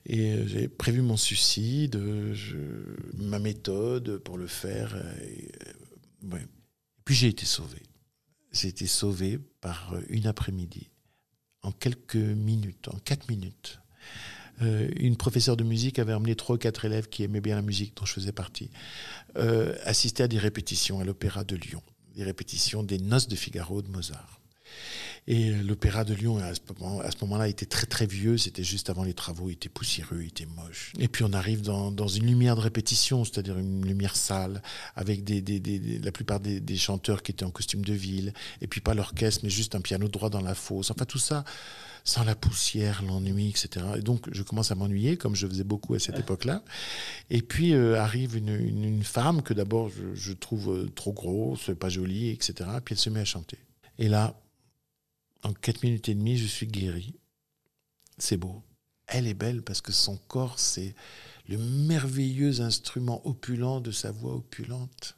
[0.06, 2.00] Et j'ai prévu mon suicide,
[3.18, 4.96] ma méthode pour le faire.
[6.24, 6.46] Ouais.
[7.06, 7.82] Puis j'ai été sauvé.
[8.52, 10.90] J'ai été sauvé par euh, une après-midi,
[11.64, 13.80] en quelques minutes, en quatre minutes.
[14.62, 17.62] Euh, une professeure de musique avait emmené trois ou quatre élèves qui aimaient bien la
[17.62, 18.70] musique, dont je faisais partie,
[19.38, 21.82] euh, assister à des répétitions à l'Opéra de Lyon,
[22.16, 24.40] des répétitions des Noces de Figaro de Mozart.
[25.28, 28.38] Et l'opéra de Lyon, à ce moment-là, était très très vieux.
[28.38, 29.50] C'était juste avant les travaux.
[29.50, 30.94] Il était poussiéreux, il était moche.
[31.00, 34.64] Et puis on arrive dans, dans une lumière de répétition, c'est-à-dire une lumière sale,
[34.96, 38.34] avec des, des, des, la plupart des, chanteurs qui étaient en costume de ville.
[38.62, 40.90] Et puis pas l'orchestre, mais juste un piano droit dans la fosse.
[40.90, 41.44] Enfin tout ça
[42.04, 43.86] sans la poussière, l'ennui, etc.
[43.98, 46.64] Et donc, je commence à m'ennuyer, comme je faisais beaucoup à cette époque-là.
[47.30, 51.70] Et puis euh, arrive une, une, femme que d'abord je, je, trouve euh, trop grosse,
[51.80, 52.68] pas jolie, etc.
[52.84, 53.60] Puis elle se met à chanter.
[54.00, 54.40] Et là,
[55.43, 57.15] en 4 minutes et demie, je suis guéri.
[58.17, 58.62] C'est beau.
[59.08, 60.95] elle est belle parce que son corps, c'est
[61.49, 65.17] le merveilleux instrument opulent de sa voix opulente.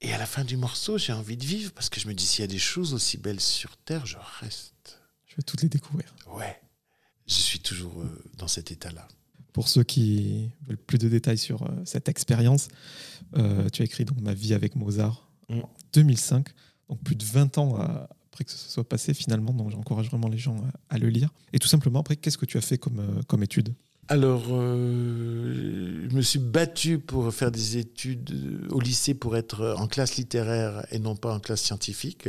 [0.00, 2.26] Et à la fin du morceau, j'ai envie de vivre parce que je me dis,
[2.26, 5.00] s'il y a des choses aussi belles sur Terre, je reste.
[5.26, 6.14] Je vais toutes les découvrir.
[6.36, 6.60] Ouais.
[7.26, 9.08] Je suis toujours euh, dans cet état-là.
[9.52, 12.68] Pour ceux qui veulent plus de détails sur euh, cette expérience,
[13.36, 15.58] euh, tu as écrit donc Ma vie avec Mozart Mm.
[15.60, 16.48] en 2005,
[16.88, 19.52] donc plus de 20 ans à- après que ce soit passé finalement.
[19.52, 20.56] Donc j'encourage vraiment les gens
[20.90, 21.28] à, le lire.
[21.52, 23.72] Et tout simplement, après, qu'est-ce que tu as fait comme, euh, comme étude?
[24.08, 29.76] Alors, euh, je me suis battu pour faire des études euh, au lycée pour être
[29.78, 32.28] en classe littéraire et non pas en classe scientifique.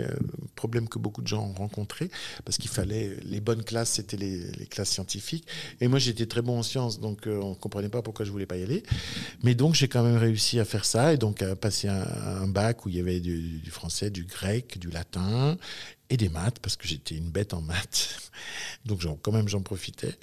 [0.56, 2.10] Problème que beaucoup de gens ont rencontré
[2.46, 5.46] parce qu'il fallait les bonnes classes, c'était les, classes scientifiques.
[5.82, 8.46] Et moi, j'étais très bon en sciences, donc on ne comprenait pas pourquoi je voulais
[8.46, 8.84] pas y aller.
[9.44, 12.86] Mais donc, j'ai quand même réussi à faire ça et donc à passer un, bac
[12.86, 15.58] où il y avait du français, du grec, du latin
[16.10, 18.32] et des maths parce que j'étais une bête en maths.
[18.86, 20.16] Donc, quand même, j'en profitais.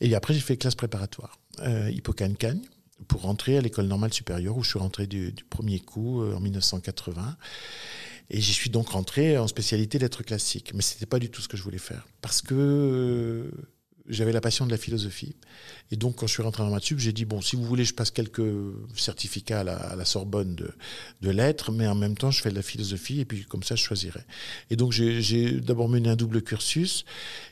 [0.00, 2.62] Et après, j'ai fait classe préparatoire, euh, Hippocagne-Cagne,
[3.08, 6.34] pour rentrer à l'école normale supérieure où je suis rentré du, du premier coup euh,
[6.34, 7.36] en 1980.
[8.30, 10.72] Et j'y suis donc rentré en spécialité lettres classiques.
[10.74, 12.06] Mais ce n'était pas du tout ce que je voulais faire.
[12.22, 13.50] Parce que euh,
[14.08, 15.34] j'avais la passion de la philosophie.
[15.90, 17.84] Et donc, quand je suis rentré en maths sup, j'ai dit, bon, si vous voulez,
[17.84, 18.42] je passe quelques
[18.96, 20.70] certificats à la, Sorbonne de,
[21.22, 23.74] de lettres, mais en même temps, je fais de la philosophie, et puis comme ça,
[23.74, 24.20] je choisirai.
[24.70, 27.04] Et donc, j'ai d'abord mené un double cursus,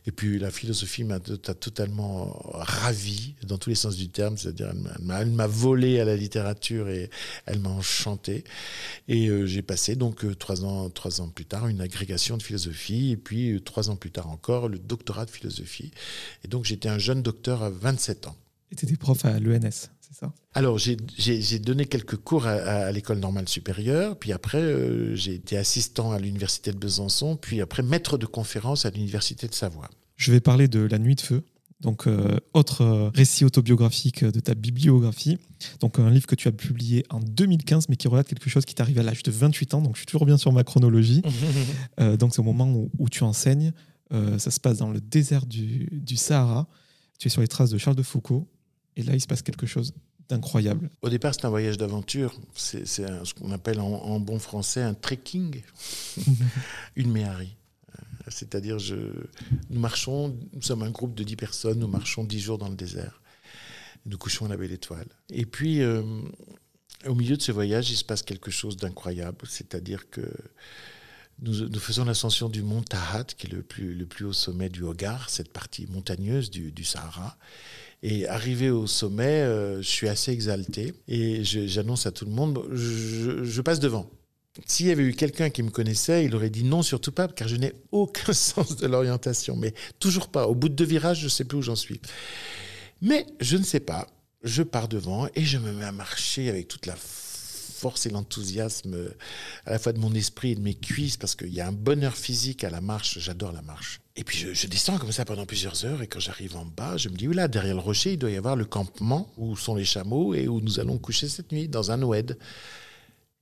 [0.07, 4.73] et puis la philosophie m'a totalement ravi, dans tous les sens du terme, c'est-à-dire
[5.19, 7.11] elle m'a volé à la littérature et
[7.47, 8.45] elle m'a enchanté.
[9.09, 12.43] Et euh, j'ai passé donc euh, trois ans, trois ans plus tard une agrégation de
[12.43, 15.93] philosophie, et puis euh, trois ans plus tard encore le doctorat de philosophie.
[16.44, 18.37] Et donc j'étais un jeune docteur à 27 ans.
[18.70, 20.33] Et tu étais prof à l'ENS, c'est ça?
[20.55, 20.96] Alors, j'ai-
[21.59, 26.72] donné quelques cours à, l'école normale supérieure, puis après, euh, j'ai été assistant à l'université
[26.72, 29.90] de Besançon, puis après, maître de conférence à l'université de Savoie.
[30.16, 31.42] Je vais parler de La Nuit de Feu,
[31.83, 35.38] donc euh, autre euh, récit autobiographique de ta bibliographie.
[35.81, 38.74] Donc un livre que tu as publié en 2015, mais qui relate quelque chose qui
[38.74, 39.83] t'arrive à l'âge de 28 ans.
[39.83, 41.22] Donc je suis toujours bien sur ma chronologie.
[42.00, 43.72] Euh, donc c'est au moment où, où tu enseignes.
[44.12, 46.68] Euh, ça se passe dans le désert du, du Sahara.
[47.18, 48.48] Tu es sur les traces de Charles de Foucault.
[48.96, 49.94] Et là, il se passe quelque chose
[50.29, 50.90] d'incroyable.
[51.03, 52.38] Au départ, c'est un voyage d'aventure.
[52.55, 55.62] C'est ce qu'on appelle en, en bon français un trekking,
[56.96, 57.57] une méhari.
[57.98, 58.77] Euh, C'est-à-dire,
[59.70, 62.77] nous marchons, nous sommes un groupe de 10 personnes, nous marchons 10 jours dans le
[62.77, 63.22] désert.
[64.05, 65.07] Nous couchons à la belle étoile.
[65.31, 66.03] Et puis, euh,
[67.07, 69.46] au milieu de ce voyage, il se passe quelque chose d'incroyable.
[69.48, 70.22] C'est-à-dire que
[71.42, 74.83] nous, faisons l'ascension du mont Tahat, qui est le plus, le plus haut sommet du
[74.83, 77.37] Hogar, cette partie montagneuse du, Sahara.
[78.02, 82.64] Et arrivé au sommet, euh, je suis assez exalté et j'annonce à tout le monde,
[82.72, 84.11] je, je passe devant.
[84.66, 87.48] S'il y avait eu quelqu'un qui me connaissait, il aurait dit non, surtout pas, car
[87.48, 89.57] je n'ai aucun sens de l'orientation.
[89.57, 90.46] Mais toujours pas.
[90.46, 92.00] Au bout de deux virages, je ne sais plus où j'en suis.
[93.00, 94.09] Mais je ne sais pas.
[94.42, 97.32] Je pars devant et je me mets à marcher avec toute la force
[98.05, 99.16] et l'enthousiasme euh,
[99.66, 101.73] à la fois de mon esprit et de mes cuisses, parce qu'il y a un
[101.73, 103.18] bonheur physique à la marche.
[103.18, 104.01] J'adore la marche.
[104.16, 106.97] Et puis je, je descends comme ça pendant plusieurs heures, et quand j'arrive en bas,
[106.97, 109.75] je me dis, là, derrière le rocher, il doit y avoir le campement où sont
[109.75, 112.38] les chameaux et où nous allons coucher cette nuit, dans un oued.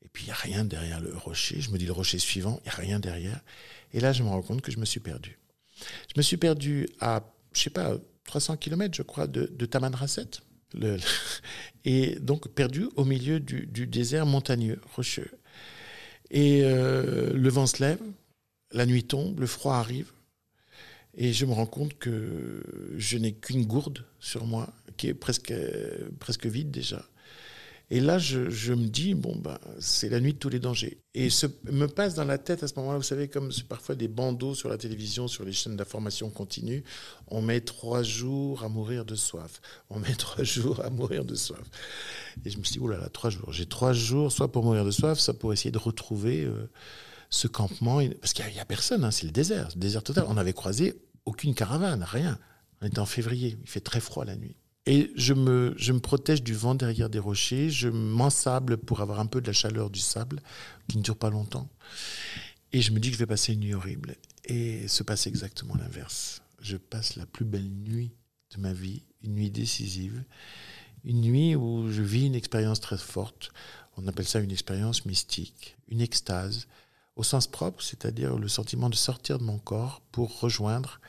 [0.02, 1.60] Et puis il n'y a rien derrière le rocher.
[1.60, 3.40] Je me dis, le rocher suivant, il n'y a rien derrière.
[3.92, 5.38] Et là, je me rends compte que je me suis perdu.
[6.08, 7.22] Je me suis perdu à,
[7.52, 10.30] je sais pas, 300 km, je crois, de, de Tamanrasset.
[11.84, 15.30] Et donc perdu au milieu du, du désert montagneux, rocheux.
[16.30, 18.00] Et euh, le vent se lève,
[18.72, 20.12] la nuit tombe, le froid arrive,
[21.16, 22.62] et je me rends compte que
[22.96, 25.52] je n'ai qu'une gourde sur moi, qui est presque,
[26.20, 27.04] presque vide déjà.
[27.92, 31.00] Et là, je, me dis, bon, ben, c'est la nuit de tous les dangers.
[31.12, 34.06] Et ce, me passe dans la tête à ce moment-là, vous savez, comme parfois des
[34.06, 36.84] bandeaux sur la télévision, sur les chaînes d'information continue,
[37.26, 39.60] on met trois jours à mourir de soif.
[39.90, 41.64] On met trois jours à mourir de soif.
[42.44, 43.52] Et je me suis dit, oh là là, trois jours.
[43.52, 46.70] J'ai trois jours, soit pour mourir de soif, soit pour essayer de retrouver euh,
[47.28, 48.00] ce campement.
[48.20, 50.26] Parce qu'il n'y a, a, personne, hein, c'est le désert, le désert total.
[50.28, 52.38] On n'avait croisé aucune caravane, rien.
[52.82, 54.54] On était en février, il fait très froid la nuit.
[54.86, 59.20] Et je me, je me protège du vent derrière des rochers, je m'ensable pour avoir
[59.20, 60.42] un peu de la chaleur du sable,
[60.88, 61.68] qui ne dure pas longtemps.
[62.72, 64.16] Et je me dis que je vais passer une nuit horrible.
[64.44, 66.42] Et se passe exactement l'inverse.
[66.60, 68.12] Je passe la plus belle nuit
[68.54, 70.24] de ma vie, une nuit décisive,
[71.04, 73.52] une nuit où je vis une expérience très forte.
[73.96, 76.66] On appelle ça une expérience mystique, une extase,
[77.16, 81.00] au sens propre, c'est-à-dire le sentiment de sortir de mon corps pour rejoindre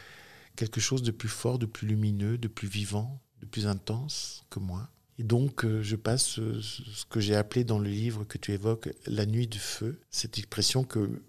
[0.55, 4.59] quelque chose de plus fort, de plus lumineux, de plus vivant, de plus intense que
[4.59, 4.89] moi.
[5.19, 8.53] Et donc, euh, je passe euh, ce que j'ai appelé dans le livre que tu
[8.53, 11.21] évoques, la nuit du feu, cette expression que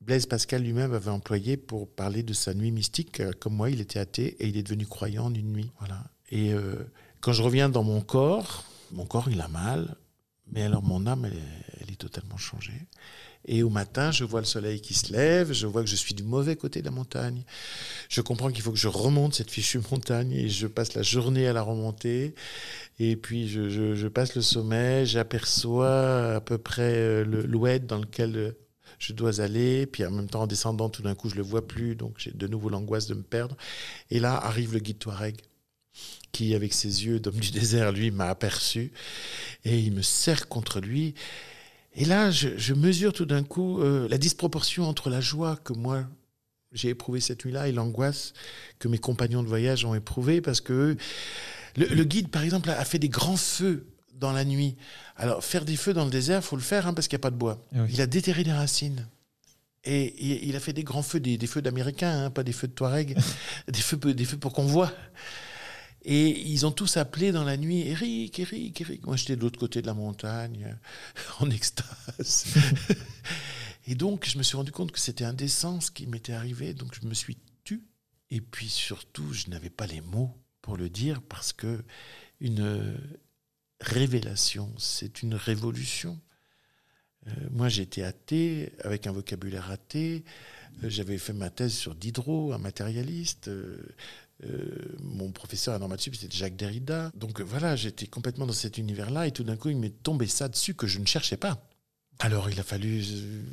[0.00, 3.22] Blaise Pascal lui-même avait employé pour parler de sa nuit mystique.
[3.40, 5.70] Comme moi, il était athée et il est devenu croyant en une nuit.
[5.78, 6.04] Voilà.
[6.30, 6.52] Et
[7.20, 9.96] quand je reviens dans mon corps, mon corps, il a mal,
[10.46, 12.86] mais alors mon âme, elle, est totalement changée.
[13.46, 16.14] Et au matin, je vois le soleil qui se lève, je vois que je suis
[16.14, 17.44] du mauvais côté de la montagne.
[18.08, 21.46] Je comprends qu'il faut que je remonte cette fichue montagne et je passe la journée
[21.46, 22.34] à la remonter.
[22.98, 28.50] Et puis je, passe le sommet, j'aperçois à peu près euh, l'oued dans lequel euh,
[28.98, 29.86] je dois aller.
[29.86, 31.94] Puis en même temps, en descendant, tout d'un coup, je le vois plus.
[31.94, 33.56] Donc j'ai de nouveau l'angoisse de me perdre.
[34.10, 35.36] Et là arrive le guide Touareg
[36.32, 38.92] qui, avec ses yeux d'homme du désert, lui, m'a aperçu.
[39.64, 41.14] Et il me serre contre lui.
[41.96, 46.06] Et là, je, mesure tout d'un coup euh, la disproportion entre la joie que moi
[46.72, 48.34] j'ai éprouvée cette nuit-là et l'angoisse
[48.78, 50.96] que mes compagnons de voyage ont éprouvée parce que
[51.76, 54.76] le, guide, par exemple, a fait des grands feux dans la nuit.
[55.16, 57.24] Alors, faire des feux dans le désert, faut le faire hein, parce qu'il n'y a
[57.24, 57.64] pas de bois.
[57.74, 59.06] Ah il a déterré des racines.
[59.84, 62.72] Et il, a fait des grands feux, des, feux d'Américains, hein, pas des feux de
[62.72, 63.16] Touareg,
[63.68, 64.92] des feux, des feux pour qu'on voit.
[66.08, 69.06] Et ils ont tous appelé dans la nuit Eric, Eric, Eric.
[69.06, 70.76] Moi, j'étais de l'autre côté de la montagne,
[71.40, 72.46] en extase.
[73.88, 76.74] et donc, je me suis rendu compte que c'était indécent ce qui m'était arrivé.
[76.74, 77.82] Donc, je me suis tu.
[78.30, 81.84] Et puis, surtout, je n'avais pas les mots pour le dire parce que
[82.40, 82.96] une
[83.80, 86.20] révélation, c'est une révolution.
[87.26, 90.24] Euh, moi, j'étais athée, avec un vocabulaire athée.
[90.84, 93.48] Euh, j'avais fait ma thèse sur Diderot, un matérialiste.
[93.48, 93.76] Euh,
[94.44, 97.10] euh, mon professeur à Normal c'était Jacques Derrida.
[97.14, 100.48] Donc voilà, j'étais complètement dans cet univers-là et tout d'un coup, il m'est tombé ça
[100.48, 101.62] dessus que je ne cherchais pas.
[102.18, 103.02] Alors il a fallu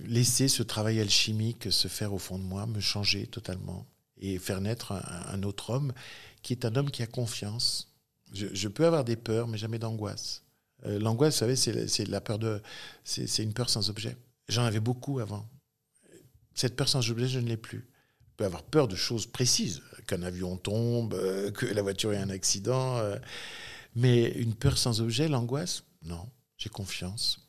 [0.06, 3.86] laisser ce travail alchimique se faire au fond de moi, me changer totalement
[4.18, 5.92] et faire naître un, autre homme
[6.44, 7.90] qui est un homme qui a confiance.
[8.32, 10.44] Je, peux avoir des peurs, mais jamais d'angoisse.
[10.86, 12.62] Euh, l'angoisse, vous savez, c'est la peur de,
[13.04, 14.16] c'est une peur sans objet.
[14.48, 15.48] J'en avais beaucoup avant.
[16.56, 17.90] Cette peur sans objet, je ne l'ai plus
[18.38, 22.30] peut avoir peur de choses précises, qu'un avion tombe, euh, que la voiture ait un
[22.30, 22.98] accident.
[22.98, 23.18] Euh,
[23.96, 27.40] mais une peur sans objet, l'angoisse, non, j'ai confiance.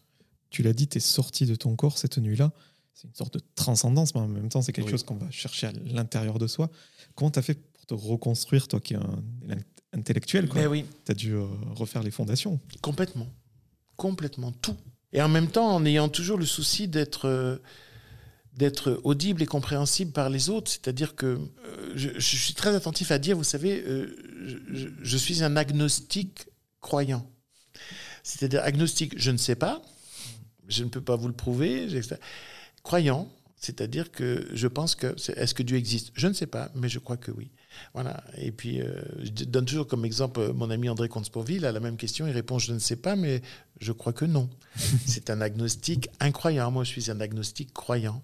[0.51, 2.53] Tu l'as dit, tu es sorti de ton corps cette nuit-là.
[2.93, 5.67] C'est une sorte de transcendance, mais en même temps, c'est quelque chose qu'on va chercher
[5.67, 6.71] à l'intérieur de soi.
[7.15, 9.23] Comment tu as fait pour te reconstruire, toi qui es un,
[9.93, 10.67] intellectuel quoi?
[10.67, 10.85] Oui.
[11.05, 12.61] Tu as dû euh, refaire les fondations.
[12.83, 13.27] Complètement.
[13.97, 14.53] Complètement.
[14.53, 14.77] Tout.
[15.13, 17.61] Et en même temps, en ayant toujours le souci d'être
[18.57, 20.71] d'être audible et compréhensible par les autres.
[20.71, 24.17] C'est-à-dire que euh, je, suis très attentif à dire, vous savez, euh,
[25.03, 26.47] je, suis un agnostique
[26.81, 27.29] croyant.
[28.23, 29.83] C'est-à-dire agnostique, je ne sais pas,
[30.69, 31.89] je ne peux pas vous le prouver.
[32.83, 36.13] Croyant, c'est-à-dire que je pense que est-ce que Dieu existe?
[36.15, 37.51] Je ne sais pas, mais je crois que oui.
[37.93, 38.23] Voilà.
[38.39, 41.81] Et puis euh, je donne toujours comme exemple euh, mon ami André Comte-Sporville à la
[41.81, 43.43] même question, il répond je ne sais pas, mais
[43.81, 44.49] je crois que non.
[45.07, 46.71] C'est un agnostique incroyant.
[46.71, 48.23] Moi, je suis un agnostique croyant,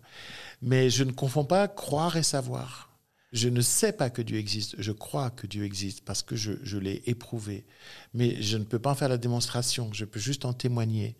[0.63, 2.91] mais je ne confonds pas croire et savoir.
[3.33, 6.79] Je ne sais pas que Dieu existe, je crois que Dieu existe parce que je,
[6.79, 7.65] l'ai éprouvé.
[8.13, 11.17] Mais je ne peux pas en faire la démonstration, je peux juste en témoigner.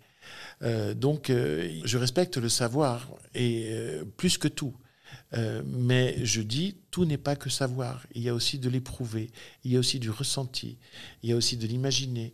[0.63, 4.75] Euh, donc, euh, je respecte le savoir, et euh, plus que tout.
[5.65, 8.07] Mais je dis, tout n'est pas que savoir.
[8.15, 9.31] Il y a aussi de l'éprouver,
[9.65, 10.79] il y a aussi du ressenti,
[11.23, 12.33] il y a aussi de l'imaginer.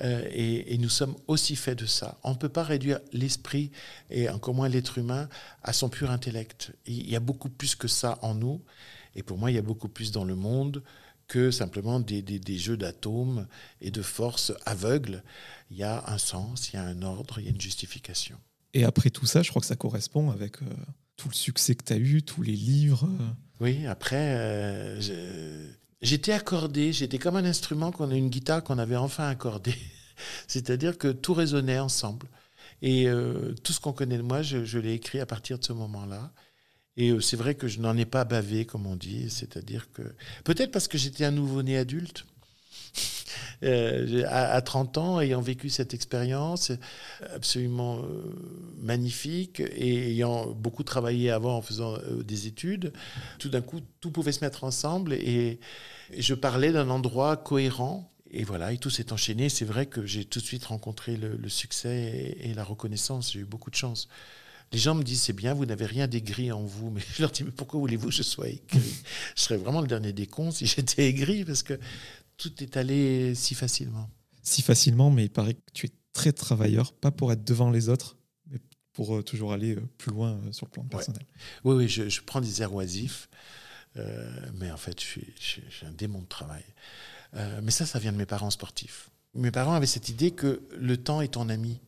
[0.00, 2.18] Et, et, nous sommes aussi faits de ça.
[2.22, 3.72] On ne peut pas réduire l'esprit,
[4.10, 5.28] et encore moins l'être humain,
[5.62, 6.72] à son pur intellect.
[6.86, 8.62] Il y a beaucoup plus que ça en nous.
[9.14, 10.82] Et pour moi, il y a beaucoup plus dans le monde
[11.28, 13.46] que simplement des, des, jeux d'atomes
[13.80, 15.22] et de forces aveugles.
[15.70, 18.38] Il y a un sens, il y a un ordre, il y a une justification.
[18.74, 20.66] Et après tout ça, je crois que ça correspond avec euh,
[21.18, 23.06] tout le succès que tu as eu, tous les livres.
[23.20, 23.28] Euh.
[23.60, 24.98] Oui, après, euh,
[26.00, 29.74] j'étais accordé, j'étais comme un instrument qu'on a une guitare qu'on avait enfin accordé.
[30.46, 32.26] C'est-à-dire que tout résonnait ensemble.
[32.80, 33.08] Et
[33.64, 36.32] tout ce qu'on connaît de moi, je, l'ai écrit à partir de ce moment-là.
[36.98, 39.30] Et euh, c'est vrai que je n'en ai pas bavé, comme on dit.
[39.30, 40.02] C'est-à-dire que.
[40.44, 42.26] Peut-être parce que j'étais un nouveau-né adulte.
[43.64, 46.70] Euh, à, 30 ans, ayant vécu cette expérience
[47.34, 48.32] absolument euh,
[48.80, 52.92] magnifique et ayant beaucoup travaillé avant en faisant des études,
[53.40, 55.58] tout d'un coup, tout pouvait se mettre ensemble et,
[56.16, 58.10] je parlais d'un endroit cohérent.
[58.30, 59.50] Et voilà, et tout s'est enchaîné.
[59.50, 63.32] C'est vrai que j'ai tout de suite rencontré le, succès et la reconnaissance.
[63.32, 64.08] J'ai eu beaucoup de chance.
[64.72, 66.90] Les gens me disent c'est bien, vous n'avez rien d'aigri en vous.
[66.90, 68.94] Mais je leur dis mais pourquoi voulez-vous que je sois aigri?
[69.36, 71.78] Je serais vraiment le dernier des cons si j'étais aigri parce que
[72.38, 74.08] tout est allé si facilement.
[74.42, 77.90] Si facilement, mais il paraît que tu es très travailleur, pas pour être devant les
[77.90, 78.58] autres, mais
[78.92, 81.26] pour euh, toujours aller euh, plus loin euh, sur le plan personnel.
[81.64, 83.28] Oui, oui, je, prends des airs oisifs,
[84.54, 86.64] mais en fait, je suis, un démon de travail.
[87.62, 89.10] mais ça, ça vient de mes parents sportifs.
[89.34, 91.80] Mes parents avaient cette idée que le temps est ton ami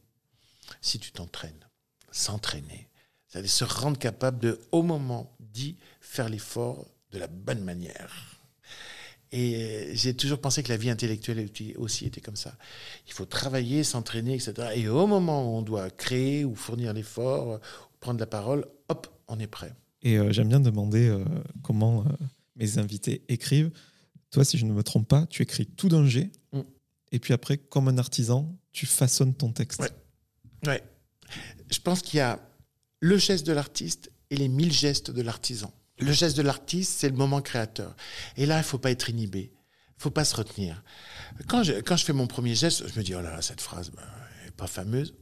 [0.81, 1.65] si tu t'entraînes
[2.11, 2.89] s'entraîner,
[3.29, 8.40] C'est-à-dire se rendre capable de, au moment dit, faire l'effort de la bonne manière.
[9.33, 12.57] Et j'ai toujours pensé que la vie intellectuelle aussi était comme ça.
[13.07, 14.55] Il faut travailler, s'entraîner, etc.
[14.75, 17.61] Et au moment où on doit créer ou fournir l'effort,
[18.01, 19.73] prendre la parole, hop, on est prêt.
[20.03, 21.25] Et euh, j'aime bien demander euh,
[21.63, 23.71] comment euh, mes invités écrivent.
[24.31, 26.31] Toi, si je ne me trompe pas, tu écris tout d'un jet.
[26.53, 26.61] Mm.
[27.13, 29.81] Et puis après, comme un artisan, tu façonnes ton texte.
[29.81, 29.91] Ouais.
[30.67, 30.83] ouais.
[31.71, 32.41] Je pense qu'il y a
[33.01, 35.73] le geste de l'artiste et les mille gestes de l'artisan.
[36.01, 37.95] Le geste de l'artiste, c'est le moment créateur.
[38.37, 39.53] Et là, il faut pas être inhibé.
[39.99, 40.83] Il faut pas se retenir.
[41.47, 43.61] Quand je, quand je fais mon premier geste, je me dis, oh là là, cette
[43.61, 44.03] phrase ben,
[44.47, 45.15] est pas fameuse.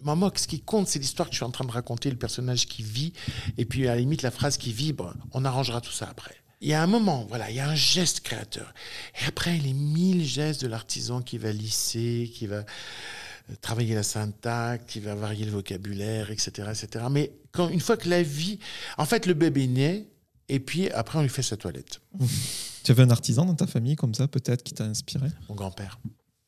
[0.00, 2.66] Maman, ce qui compte, c'est l'histoire que je suis en train de raconter, le personnage
[2.66, 3.12] qui vit,
[3.56, 5.12] et puis à la limite, la phrase qui vibre.
[5.32, 6.36] On arrangera tout ça après.
[6.60, 8.72] Il y a un moment, voilà, il y a un geste créateur.
[9.20, 12.64] Et après, les mille gestes de l'artisan qui va lisser, qui va
[13.60, 17.06] travailler la syntaxe, qui va varier le vocabulaire, etc., etc.
[17.10, 18.58] Mais quand, une fois que la vie,
[18.96, 20.06] en fait, le bébé naît,
[20.48, 22.00] et puis après, on lui fait sa toilette.
[22.84, 25.28] tu avais un artisan dans ta famille comme ça, peut-être, qui t'a inspiré?
[25.48, 25.98] Mon grand-père.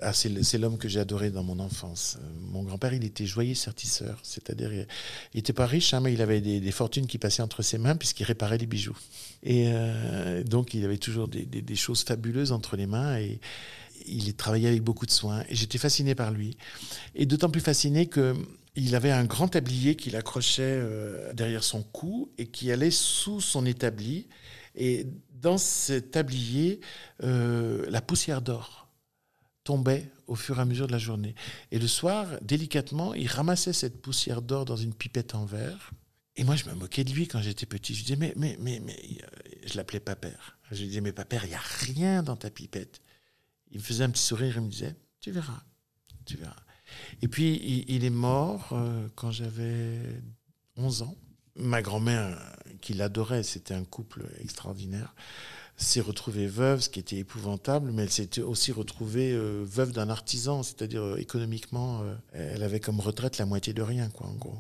[0.03, 2.17] Ah, c'est l'homme que j'ai adoré dans mon enfance.
[2.19, 4.87] Euh, mon grand-père, il était joyeux sertisseur, c'est-à-dire il
[5.35, 8.25] n'était pas riche, hein, mais il avait des, fortunes qui passaient entre ses mains puisqu'il
[8.25, 8.97] réparait les bijoux.
[9.43, 13.41] Et euh, donc il avait toujours des, des, choses fabuleuses entre les mains et,
[14.07, 16.57] il travaillait avec beaucoup de soin et j'étais fasciné par lui.
[17.15, 22.33] Et d'autant plus fasciné qu'il avait un grand tablier qu'il accrochait euh, derrière son cou
[22.39, 24.29] et qui allait sous son établi.
[24.75, 26.81] Et dans ce tablier,
[27.23, 28.89] euh, la poussière d'or
[29.65, 31.35] tombait au fur et à mesure de la journée.
[31.71, 35.91] Et le soir, délicatement, il ramassait cette poussière d'or dans une pipette en verre.
[36.37, 37.95] Et moi, je me moquais de lui quand j'étais petit.
[37.95, 40.59] Je disais, mais, mais, mais, mais, euh, je l'appelais Papère.
[40.71, 43.01] Je lui disais, mais Papère, il n'y a rien dans ta pipette
[43.71, 45.63] il me faisait un petit sourire et me disait Tu verras,
[46.27, 46.57] tu verras.
[47.23, 49.99] Et puis, il, est mort euh, quand j'avais
[50.77, 51.17] 11 ans.
[51.57, 52.39] Ma grand-mère,
[52.81, 55.15] qui l'adorait, c'était un couple extraordinaire,
[55.77, 60.09] s'est retrouvée veuve, ce qui était épouvantable, mais elle s'était aussi retrouvée euh, veuve d'un
[60.09, 62.03] artisan, c'est-à-dire euh, économiquement,
[62.33, 64.59] elle avait comme retraite la moitié de rien, quoi, en gros.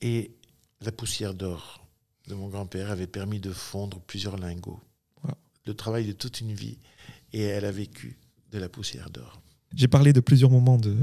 [0.00, 0.36] Et
[0.80, 1.86] la poussière d'or
[2.28, 4.80] de mon grand-père avait permis de fondre plusieurs lingots.
[5.64, 6.78] Le travail de toute une vie.
[7.32, 8.18] Et elle a vécu
[8.52, 9.42] de la poussière d'or.
[9.74, 10.94] J'ai parlé de plusieurs moments de,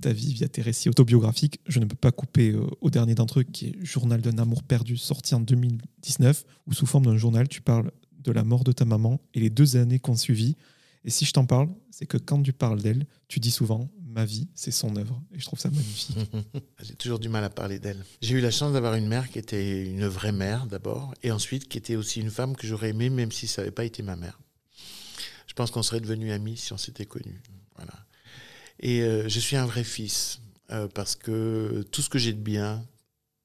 [0.00, 1.60] ta vie via tes récits autobiographiques.
[1.66, 4.62] Je ne peux pas couper euh, au dernier d'entre eux, qui est Journal d'un amour
[4.62, 8.72] perdu, sorti en 2019, où sous forme d'un journal, tu parles de la mort de
[8.72, 10.56] ta maman et les deux années qu'on suivi.
[11.04, 14.24] Et si je t'en parle, c'est que quand tu parles d'elle, tu dis souvent ma
[14.24, 15.20] vie, c'est son œuvre.
[15.34, 16.16] Et je trouve ça magnifique.
[16.82, 18.04] J'ai toujours du mal à parler d'elle.
[18.20, 21.66] J'ai eu la chance d'avoir une mère qui était une vraie mère d'abord, et ensuite
[21.66, 24.14] qui était aussi une femme que j'aurais aimée, même si ça n'avait pas été ma
[24.14, 24.38] mère
[25.52, 27.42] je pense qu'on serait devenus amis si on s'était connus.
[27.76, 27.92] Voilà.
[28.80, 32.40] Et euh, je suis un vrai fils, euh, parce que tout ce que j'ai de
[32.40, 32.82] bien,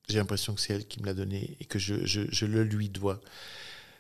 [0.08, 3.20] j'ai l'impression que c'est elle qui me l'a donné et que je, le lui dois.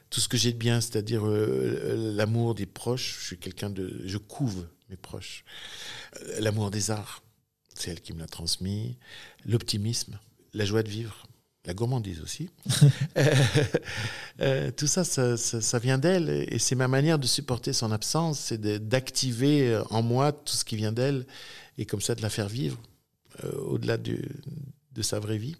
[0.09, 4.01] Tout ce que j'ai de bien, c'est-à-dire euh, l'amour des proches, je suis quelqu'un de.
[4.05, 5.43] Je couve mes proches.
[6.39, 7.21] l'amour des arts,
[7.75, 8.97] c'est elle qui me l'a transmis.
[9.45, 10.17] L'optimisme,
[10.53, 11.27] la joie de vivre
[11.67, 12.49] la gourmandise aussi.
[13.17, 13.33] Euh,
[14.41, 18.61] euh, tout ça, ça, vient d'elle et c'est ma manière de supporter son absence, c'est
[18.61, 21.25] d'activer euh, en moi tout ce qui vient d'elle
[21.79, 22.77] et comme ça de la faire vivre
[23.65, 24.19] au-delà de,
[25.01, 25.55] sa vraie vie.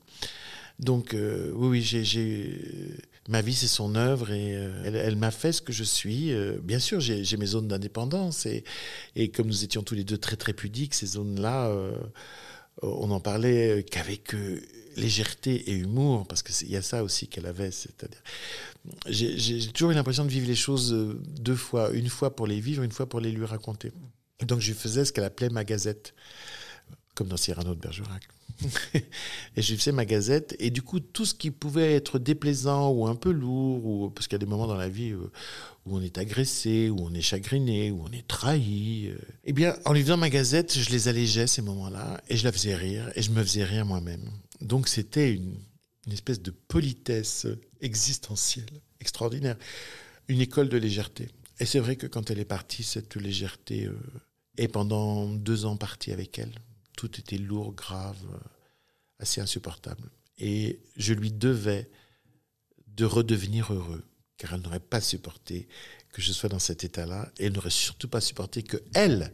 [0.78, 2.60] Donc oui, oui, j'ai
[3.28, 4.52] ma vie, c'est son œuvre et
[4.86, 6.32] elle, m'a fait ce que je suis.
[6.62, 8.64] bien sûr, j'ai mes zones d'indépendance et,
[9.16, 11.72] et, comme nous étions tous les deux très très pudiques, ces zones-là,
[12.84, 14.36] on n'en parlait qu'avec
[14.98, 17.72] légèreté et humour, parce qu'il y a ça aussi qu'elle avait.
[17.72, 18.22] C'est-à-dire,
[19.08, 22.60] j'ai toujours eu l'impression de vivre les choses euh, deux fois, une fois pour les
[22.60, 23.92] vivre, une fois pour les lui raconter.
[24.42, 26.14] donc je faisais ce qu'elle appelait ma gazette,
[27.16, 28.28] comme dans Cyrano de Bergerac.
[28.94, 33.08] et je faisais ma gazette, et du coup, tout ce qui pouvait être déplaisant ou
[33.08, 35.32] un peu lourd, ou, parce qu'il y a des moments dans la vie euh,
[35.86, 39.76] où on est agressé, où on est chagriné, où on est trahi, euh, eh bien,
[39.86, 43.12] en lui faisant ma gazette, je les allégeais ces moments-là, et je la faisais rire,
[43.16, 44.32] et je me faisais rire moi-même.
[44.62, 45.58] Donc c'était une,
[46.12, 47.48] espèce de politesse
[47.82, 49.58] existentielle extraordinaire,
[50.28, 51.30] une école de légèreté.
[51.60, 53.98] Et c'est vrai que quand elle est partie, cette légèreté euh,
[54.58, 56.54] est pendant deux ans partie avec elle.
[56.96, 58.38] Tout était lourd, grave, euh,
[59.20, 60.10] assez insupportable.
[60.38, 61.90] Et je lui devais
[62.88, 64.04] de redevenir heureux,
[64.38, 65.68] car elle n'aurait pas supporté
[66.12, 69.32] que je sois dans cet état-là, et elle n'aurait surtout pas supporté que elle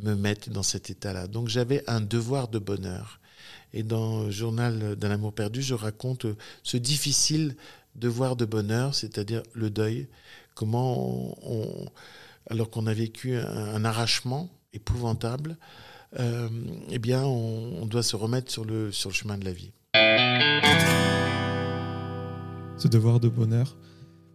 [0.00, 1.26] me mette dans cet état-là.
[1.26, 3.20] Donc j'avais un devoir de bonheur
[3.74, 6.26] et dans Journal d'un amour perdu, je raconte
[6.62, 7.56] ce difficile
[7.94, 10.08] devoir de bonheur, c'est-à-dire le deuil,
[10.54, 11.86] comment on,
[12.50, 15.56] alors qu'on a vécu un, arrachement épouvantable,
[16.18, 16.48] euh,
[16.90, 19.72] eh bien, on, doit se remettre sur le, sur le chemin de la vie.
[22.76, 23.76] Ce devoir de bonheur,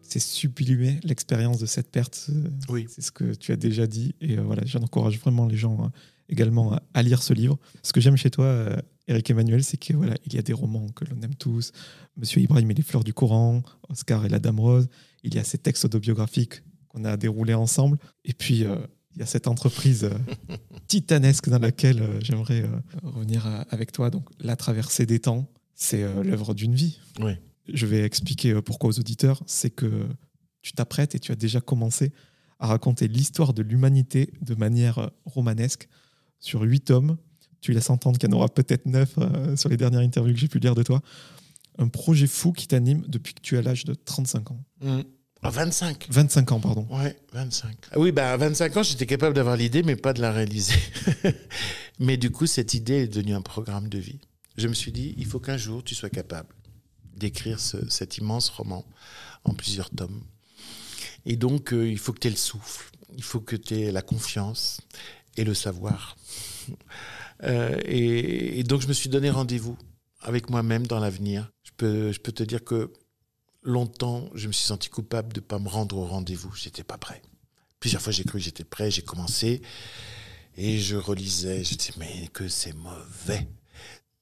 [0.07, 2.29] c'est sublimer l'expérience de cette perte.
[2.69, 2.85] Oui.
[2.89, 4.15] C'est ce que tu as déjà dit.
[4.21, 5.87] Et euh, voilà, j'encourage vraiment les gens euh,
[6.29, 7.57] également à, à lire ce livre.
[7.83, 8.77] Ce que j'aime chez toi, euh,
[9.07, 11.71] Eric Emmanuel, c'est que voilà, il y a des romans que l'on aime tous.
[12.15, 14.87] Monsieur Ibrahim et les fleurs du Coran, Oscar et la Dame Rose.
[15.23, 17.97] Il y a ces textes autobiographiques qu'on a déroulés ensemble.
[18.23, 20.09] Et puis, il y a cette entreprise
[20.87, 22.65] titanesque dans laquelle j'aimerais
[23.03, 24.09] revenir avec toi.
[24.09, 26.99] Donc, La traversée des temps, c'est l'œuvre d'une vie.
[27.19, 27.33] Oui.
[27.73, 29.41] Je vais expliquer euh, pourquoi aux auditeurs.
[29.45, 30.07] C'est que
[30.61, 32.11] tu t'apprêtes et tu as déjà commencé
[32.59, 35.87] à raconter l'histoire de l'humanité de manière euh, romanesque
[36.39, 37.17] sur huit tomes.
[37.61, 40.39] Tu laisses entendre qu'il y en aura peut-être neuf euh, sur les dernières interviews que
[40.39, 41.01] j'ai pu lire de toi.
[41.77, 44.63] Un projet fou qui t'anime depuis que tu as l'âge de 35 ans.
[44.81, 45.01] Mm.
[45.43, 46.07] Ah, 25.
[46.09, 46.87] 25 ans, pardon.
[46.89, 47.75] Ouais, 25.
[47.91, 50.73] Ah oui, bah, à 25 ans, j'étais capable d'avoir l'idée, mais pas de la réaliser.
[51.99, 54.19] mais du coup, cette idée est devenue un programme de vie.
[54.57, 56.49] Je me suis dit, il faut qu'un jour, tu sois capable
[57.17, 58.85] d'écrire ce- cet immense roman
[59.43, 60.21] en plusieurs tomes.
[61.25, 63.91] Et donc, euh, il faut que tu aies le souffle, il faut que tu aies
[63.91, 64.79] la confiance
[65.35, 66.15] et le savoir.
[67.43, 69.77] Euh, et, et donc, je me suis donné rendez-vous
[70.21, 71.51] avec moi-même dans l'avenir.
[71.63, 72.91] Je peux, je peux te dire que
[73.63, 76.53] longtemps, je me suis senti coupable de ne pas me rendre au rendez-vous.
[76.55, 77.21] J'étais pas prêt.
[77.79, 79.61] Plusieurs fois, j'ai cru que j'étais prêt, j'ai commencé
[80.55, 81.63] et je relisais.
[81.63, 83.47] Je disais, mais que c'est mauvais.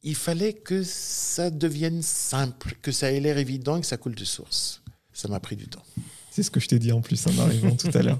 [0.07, 4.15] Il fallait que ça devienne simple, que ça ait l'air évident et que ça coule
[4.15, 4.81] de source.
[5.11, 5.83] Ça m'a pris du temps.
[6.29, 8.19] C'est ce que je t'ai dit en plus en arrivant tout à l'heure.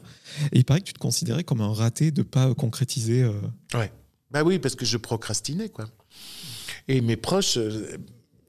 [0.51, 3.21] Et il paraît que tu te considérais comme un raté de ne pas concrétiser.
[3.21, 3.33] euh,
[3.73, 3.91] Ouais.
[4.31, 5.87] Bah oui, parce que je procrastinais, quoi.
[6.87, 7.97] Et mes proches, euh,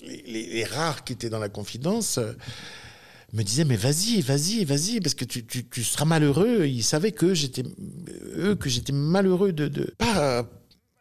[0.00, 2.32] les, les- les rares qui étaient dans la confidence, euh,
[3.32, 6.64] me disaient mais vas-y, vas-y, vas-y, parce que tu, tu- tu seras malheureux.
[6.66, 7.64] Ils savaient que j'étais,
[8.36, 10.48] eux, que j'étais malheureux de pas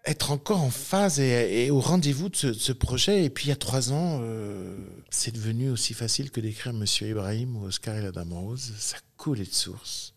[0.06, 3.26] être encore en phase et, au rendez-vous de ce, projet.
[3.26, 4.78] Et puis il y a trois ans, euh,
[5.10, 8.74] c'est devenu aussi facile que d'écrire Monsieur Ibrahim ou Oscar et la Dame Rose.
[8.78, 10.14] Ça coulait de source.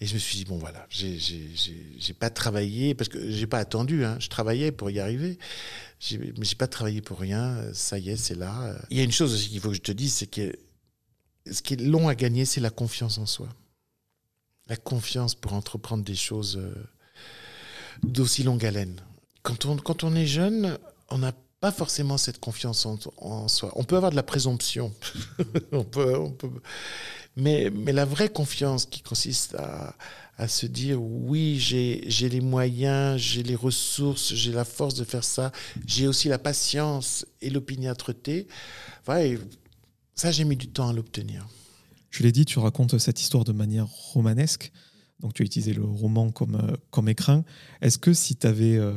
[0.00, 1.18] Et je me suis dit, bon voilà, j'ai-
[2.18, 5.38] pas travaillé, parce que j'ai pas attendu, hein, je travaillais pour y arriver,
[6.10, 8.76] mais j'ai pas travaillé pour rien, ça y est, c'est là.
[8.90, 10.54] Il y a une chose aussi qu'il faut que je te dise, c'est que
[11.50, 13.48] ce qui est long à gagner, c'est la confiance en soi.
[14.68, 16.74] La confiance pour entreprendre des choses euh,
[18.02, 19.00] d'aussi longue haleine.
[19.42, 20.78] Quand on, quand on est jeune,
[21.10, 23.72] on n'a pas forcément cette confiance en, soi.
[23.76, 24.92] On peut avoir de la présomption,
[25.72, 26.14] on peut,
[27.36, 29.94] mais, mais la vraie confiance qui consiste à,
[30.38, 35.24] à se dire oui, j'ai les moyens, j'ai les ressources, j'ai la force de faire
[35.24, 35.52] ça,
[35.86, 38.46] j'ai aussi la patience et l'opiniâtreté.
[39.18, 39.38] Et
[40.14, 41.46] ça, j'ai mis du temps à l'obtenir.
[42.10, 44.72] Je l'ai dit, tu racontes cette histoire de manière romanesque.
[45.20, 47.42] Donc, tu as utilisé le roman comme, euh, comme écrin.
[47.80, 48.92] Est-ce que si tu avais euh,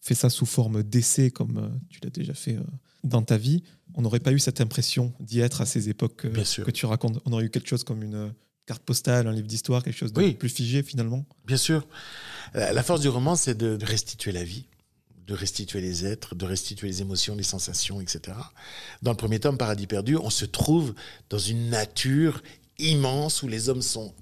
[0.00, 2.58] fait ça sous forme d'essai, comme euh, tu l'as déjà fait
[3.04, 3.62] dans ta vie,
[3.94, 6.64] on n'aurait pas eu cette impression d'y être à ces époques Bien sûr.
[6.64, 7.20] que tu racontes?
[7.24, 8.32] On aurait eu quelque chose comme une
[8.66, 10.34] carte postale, un livre d'histoire, quelque chose de Oui.
[10.34, 11.24] plus figé finalement?
[11.46, 11.86] Bien sûr.
[12.54, 14.66] La la force du roman, c'est de de restituer la vie,
[15.26, 18.36] de restituer les êtres, de restituer les émotions, les sensations, etc.
[19.02, 20.94] Dans le premier tome, Paradis perdu, on se trouve
[21.30, 22.42] dans une nature
[22.78, 24.12] immense où les hommes sont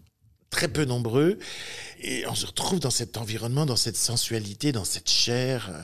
[0.51, 1.39] très peu nombreux
[2.01, 5.83] et on se retrouve dans cet environnement, dans cette sensualité, dans cette chair euh,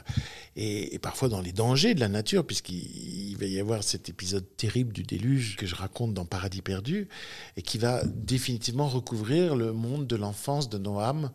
[0.57, 4.47] et, parfois dans les dangers de la nature puisqu'il il va y avoir cet épisode
[4.57, 7.09] terrible du déluge que je raconte dans Paradis perdu
[7.57, 11.31] et qui va définitivement recouvrir le monde de l'enfance de Noam,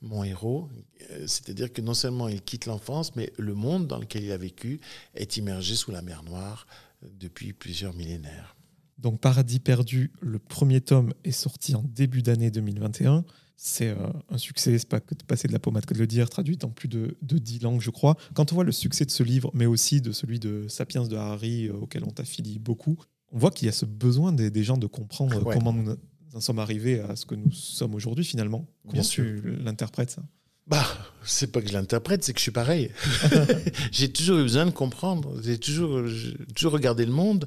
[0.00, 0.68] mon héros.
[1.10, 4.38] Euh, C'est-à-dire que non seulement il quitte l'enfance, mais le monde dans lequel il a
[4.38, 4.80] vécu
[5.14, 6.66] est immergé sous la mer Noire
[7.02, 8.56] depuis plusieurs millénaires.
[9.00, 13.24] Donc, Paradis perdu, le premier tome est sorti en début d'année 2021.
[13.56, 13.96] C'est euh,
[14.30, 16.56] un succès, c'est pas que de passer de la pommade que de le dire, traduit
[16.56, 18.16] dans plus de, de 10 langues, je crois.
[18.34, 21.16] Quand on voit le succès de ce livre, mais aussi de celui de Sapiens de
[21.16, 22.96] Harari, euh, auquel on t'affilie beaucoup,
[23.32, 25.54] on voit qu'il y a ce besoin des, des gens de comprendre Ouais.
[25.54, 25.94] comment nous
[26.34, 28.66] en sommes arrivés à ce que nous sommes aujourd'hui, finalement.
[28.82, 30.22] Comment Bien tu l'interprètes, ça?
[30.66, 30.86] Bah,
[31.24, 32.90] c'est pas que je l'interprète, c'est que je suis pareil.
[33.92, 35.40] j'ai toujours eu besoin de comprendre.
[35.42, 37.46] J'ai toujours, j'ai toujours regardé le monde.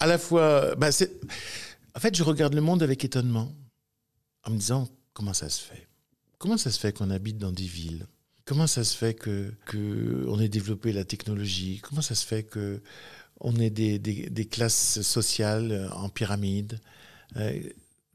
[0.00, 0.88] À la fois, bah,
[1.94, 3.52] en fait, je regarde le monde avec étonnement,
[4.44, 5.86] en me disant comment ça se fait?
[6.38, 8.06] Comment ça se fait qu'on habite dans des villes?
[8.46, 11.80] Comment ça se fait que, que on ait développé la technologie?
[11.82, 12.82] Comment ça se fait que
[13.40, 16.80] on ait des classes sociales en pyramide?
[17.36, 17.60] Euh,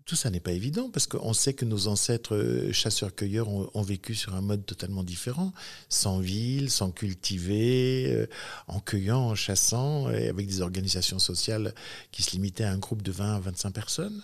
[0.06, 4.14] tout ça n'est pas évident parce qu'on sait que nos ancêtres euh, chasseurs-cueilleurs ont, vécu
[4.14, 5.52] sur un mode totalement différent,
[5.90, 8.28] sans ville, sans cultiver, euh,
[8.68, 11.74] en cueillant, en chassant, et avec des organisations sociales
[12.12, 14.24] qui se limitaient à un groupe de 20 à 25 personnes.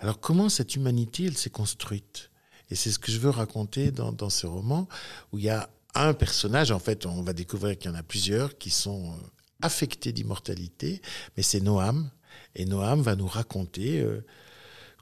[0.00, 2.30] Alors comment cette humanité, elle s'est construite?
[2.70, 4.86] Et c'est ce que je veux raconter dans, dans ce roman,
[5.32, 8.02] où il y a un personnage, en fait, on va découvrir qu'il y en a
[8.02, 9.14] plusieurs qui sont euh,
[9.62, 11.00] affecté d'immortalité,
[11.36, 12.10] mais c'est Noam.
[12.54, 14.24] Et Noam va nous raconter euh,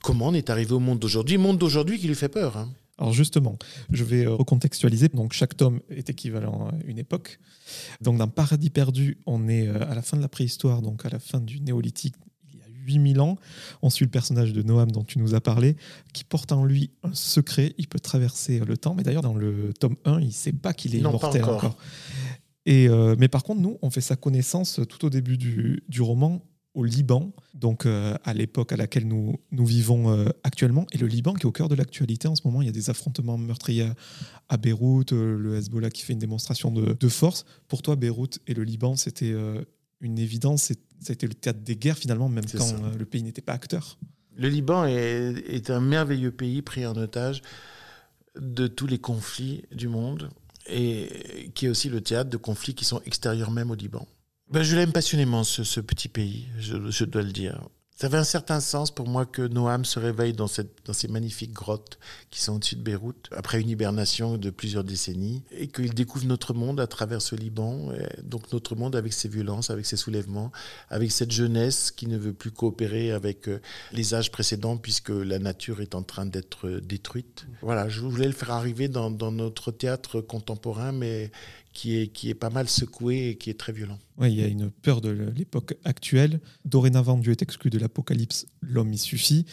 [0.03, 2.57] comment on est arrivé au monde d'aujourd'hui, monde d'aujourd'hui qui lui fait peur.
[2.57, 2.69] Hein.
[2.99, 3.57] Alors justement,
[3.93, 5.09] je vais euh, recontextualiser.
[5.09, 7.39] Donc chaque tome est équivalent à une époque.
[8.01, 11.09] Donc dans Paradis perdu, on est euh, à la fin de la préhistoire, donc à
[11.09, 12.17] la fin du néolithique,
[12.53, 13.37] il y a 8000 ans.
[13.83, 15.77] On suit le personnage de Noam dont tu nous as parlé,
[16.13, 17.75] qui porte en lui un secret.
[17.79, 18.95] Il peut traverser le temps.
[18.95, 21.77] Mais d'ailleurs, dans le tome 1, il ne sait pas qu'il est immortel encore.
[22.67, 26.03] Et, euh, mais par contre, nous, on fait sa connaissance tout au début du, du
[26.03, 26.43] roman
[26.75, 30.87] au Liban, donc euh, à l'époque à laquelle nous, nous vivons euh, actuellement.
[30.93, 32.73] Et le Liban qui est au cœur de l'actualité en ce moment, il y a
[32.73, 33.91] des affrontements meurtriers
[34.49, 37.45] à Beyrouth, euh, le Hezbollah qui fait une démonstration de, de, force.
[37.69, 39.35] Pour toi, Beyrouth et le Liban, c'était
[40.01, 43.99] une évidence, c'était le théâtre des guerres finalement, même quand le pays n'était pas acteur.
[44.37, 47.43] Le Liban est, est un merveilleux pays pris en otage
[48.39, 50.31] de tous les conflits du monde
[50.69, 54.07] et qui est aussi le théâtre de conflits qui sont extérieurs même au Liban.
[54.51, 57.61] Ben, je l'aime passionnément, ce, petit pays, je, dois le dire.
[57.97, 61.09] Ça avait un certain sens pour moi que Noam se réveille dans, cette, dans ces
[61.09, 61.99] magnifiques grottes
[62.31, 66.55] qui sont au-dessus de Beyrouth, après une hibernation de plusieurs décennies, et qu'il découvre notre
[66.55, 67.93] monde à travers ce Liban,
[68.23, 70.51] donc notre monde avec ses violences, avec ses soulèvements,
[70.89, 73.61] avec cette jeunesse qui ne veut plus coopérer avec euh,
[73.93, 77.47] les âges précédents, puisque la nature est en train d'être détruite.
[77.61, 81.33] Voilà, je voulais le faire arriver dans, dans notre théâtre contemporain, mais
[81.73, 83.99] qui est, qui est pas mal secoué et qui est très violent.
[84.17, 86.41] Oui, il y a une peur de l'époque actuelle.
[86.65, 89.47] Dorénavant, Dieu est exclu de l'Apocalypse, l'homme y suffit.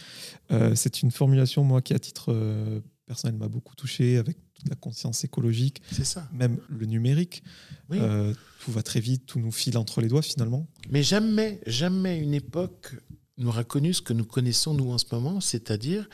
[0.51, 4.69] Euh, c'est une formulation, moi, qui, à titre euh, personnel, m'a beaucoup touché avec toute
[4.69, 5.81] la conscience écologique.
[5.91, 6.27] C'est ça.
[6.33, 7.43] Même le numérique.
[7.91, 10.67] Euh, tout va très vite, tout nous file entre les doigts, finalement.
[10.89, 12.95] Mais jamais, jamais une époque
[13.37, 16.09] n'aura connu ce que nous connaissons, nous, en ce moment, c'est-à-dire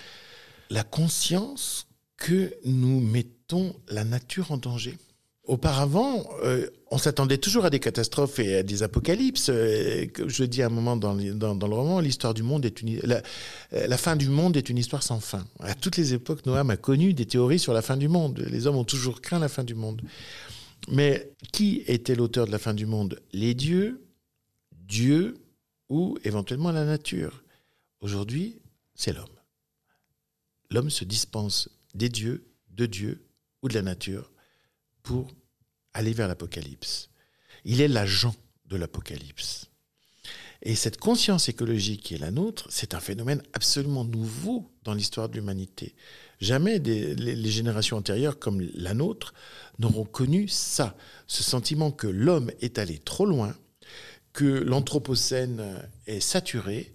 [0.69, 1.87] la conscience
[2.17, 4.97] que nous mettons la nature en danger.
[5.51, 9.49] Auparavant, euh, on s'attendait toujours à des catastrophes et à des apocalypses.
[9.49, 13.21] Euh, je dis à un moment dans, le roman, l'histoire du monde est une, la,
[13.73, 15.45] la, fin du monde est une histoire sans fin.
[15.59, 18.45] À toutes les époques, Noam a connu des théories sur la fin du monde.
[18.49, 20.01] Les hommes ont toujours craint la fin du monde.
[20.87, 23.19] Mais qui était l'auteur de la fin du monde?
[23.33, 24.05] Les dieux,
[24.71, 25.35] Dieu
[25.89, 27.43] ou éventuellement la nature.
[27.99, 28.61] Aujourd'hui,
[28.95, 29.25] c'est l'homme.
[30.69, 33.25] L'homme se dispense des dieux, de Dieu
[33.61, 34.31] ou de la nature
[35.03, 35.27] pour
[35.93, 37.09] aller vers l'Apocalypse.
[37.65, 38.35] Il est l'agent
[38.65, 39.71] de l'Apocalypse.
[40.63, 45.27] Et cette conscience écologique qui est la nôtre, c'est un phénomène absolument nouveau dans l'histoire
[45.27, 45.95] de l'humanité.
[46.39, 49.33] Jamais les, générations antérieures comme la nôtre
[49.79, 50.95] n'auront connu ça,
[51.27, 53.55] ce sentiment que l'homme est allé trop loin,
[54.33, 56.93] que l'anthropocène est saturé,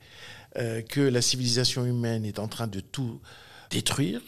[0.57, 3.21] euh, que la civilisation humaine est en train de tout
[3.71, 4.21] détruire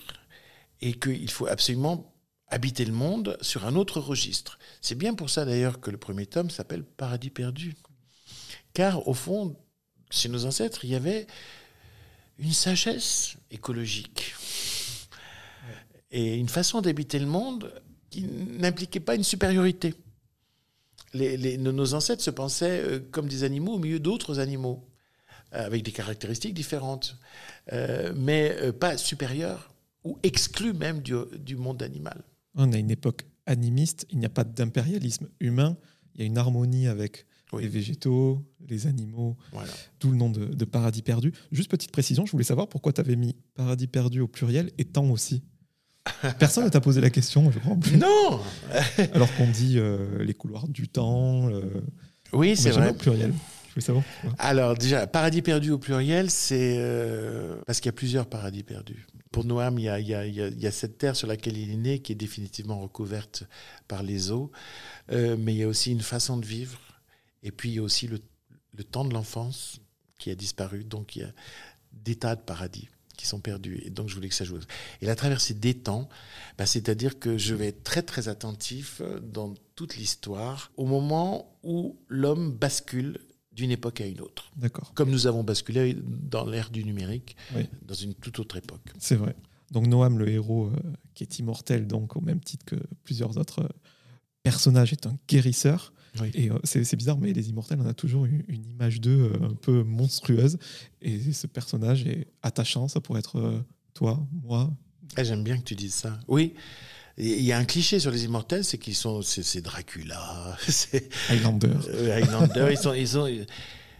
[0.80, 2.12] et qu'il faut absolument
[2.50, 4.58] habiter le monde sur un autre registre.
[4.80, 7.74] C'est bien pour ça d'ailleurs que le premier tome s'appelle Paradis perdu.
[8.72, 9.56] Car au fond,
[10.10, 11.26] chez nos ancêtres, il y avait
[12.38, 14.34] une sagesse écologique
[16.10, 17.72] et une façon d'habiter le monde
[18.10, 19.94] qui n'impliquait pas une supériorité.
[21.14, 24.86] Nos ancêtres se pensaient euh, comme des animaux au milieu d'autres animaux,
[25.50, 27.16] avec des caractéristiques différentes,
[27.72, 29.72] euh, mais euh, pas supérieurs
[30.04, 32.22] ou exclus même du monde animal.
[32.54, 35.76] On a une époque animiste, il n'y a pas d'impérialisme humain,
[36.14, 37.26] il y a une harmonie avec
[37.56, 39.36] les végétaux, les animaux,
[39.98, 41.32] tout le nom de, paradis perdu.
[41.50, 44.84] Juste petite précision, je voulais savoir pourquoi tu avais mis paradis perdu au pluriel et
[44.84, 45.42] temps aussi.
[46.38, 47.76] Personne ne t'a posé la question, je crois.
[47.96, 48.40] Non
[49.14, 51.50] Alors qu'on dit euh, les couloirs du temps.
[51.50, 51.82] Euh,
[52.32, 52.90] oui, c'est vrai.
[52.90, 53.32] Au pluriel.
[53.68, 54.04] Je voulais savoir.
[54.38, 59.06] Alors, déjà, paradis perdu au pluriel, c'est euh, parce qu'il y a plusieurs paradis perdus.
[59.30, 59.90] Pour Noam, il y,
[60.66, 63.44] a, cette terre sur laquelle il est né qui est définitivement recouverte
[63.86, 64.50] par les eaux,
[65.12, 66.78] euh, mais il y a aussi une façon de vivre,
[67.42, 68.20] et puis il y a aussi le,
[68.84, 69.80] temps de l'enfance
[70.18, 71.32] qui a disparu, donc il y a
[71.92, 74.58] des tas de paradis qui sont perdus, et donc je voulais que ça joue.
[75.02, 76.08] Et la traversée des temps,
[76.56, 81.98] bah, c'est-à-dire que je vais être très très attentif dans toute l'histoire au moment où
[82.08, 83.18] l'homme bascule
[83.58, 84.52] d'une époque à une autre.
[84.56, 84.94] D'accord.
[84.94, 87.36] Comme nous avons basculé dans l'ère du numérique,
[87.82, 88.92] dans une toute autre époque.
[88.98, 89.34] C'est vrai.
[89.72, 90.76] Donc Noam, le héros euh,
[91.14, 93.68] qui est immortel, donc au même titre que plusieurs autres euh,
[94.44, 95.92] personnages, est un guérisseur.
[96.34, 99.54] Et euh, c'est bizarre, mais les immortels, on a toujours une, une image d'eux un
[99.54, 100.56] peu monstrueuse.
[101.02, 104.70] Et ce personnage est attachant, ça pourrait être toi, moi.
[105.16, 106.18] Ah, j'aime bien que tu dises ça.
[106.28, 106.54] Oui,
[107.18, 111.74] il y a un cliché sur les immortels, c'est qu'ils sont, c'est Dracula, c'est Highlander.
[111.88, 113.28] Euh, Highlander, ils sont, ils sont.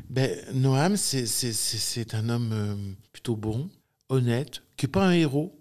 [0.09, 2.75] Ben, Noam, c'est un homme euh,
[3.13, 3.69] plutôt bon,
[4.09, 5.55] honnête, qui n'est pas un héros.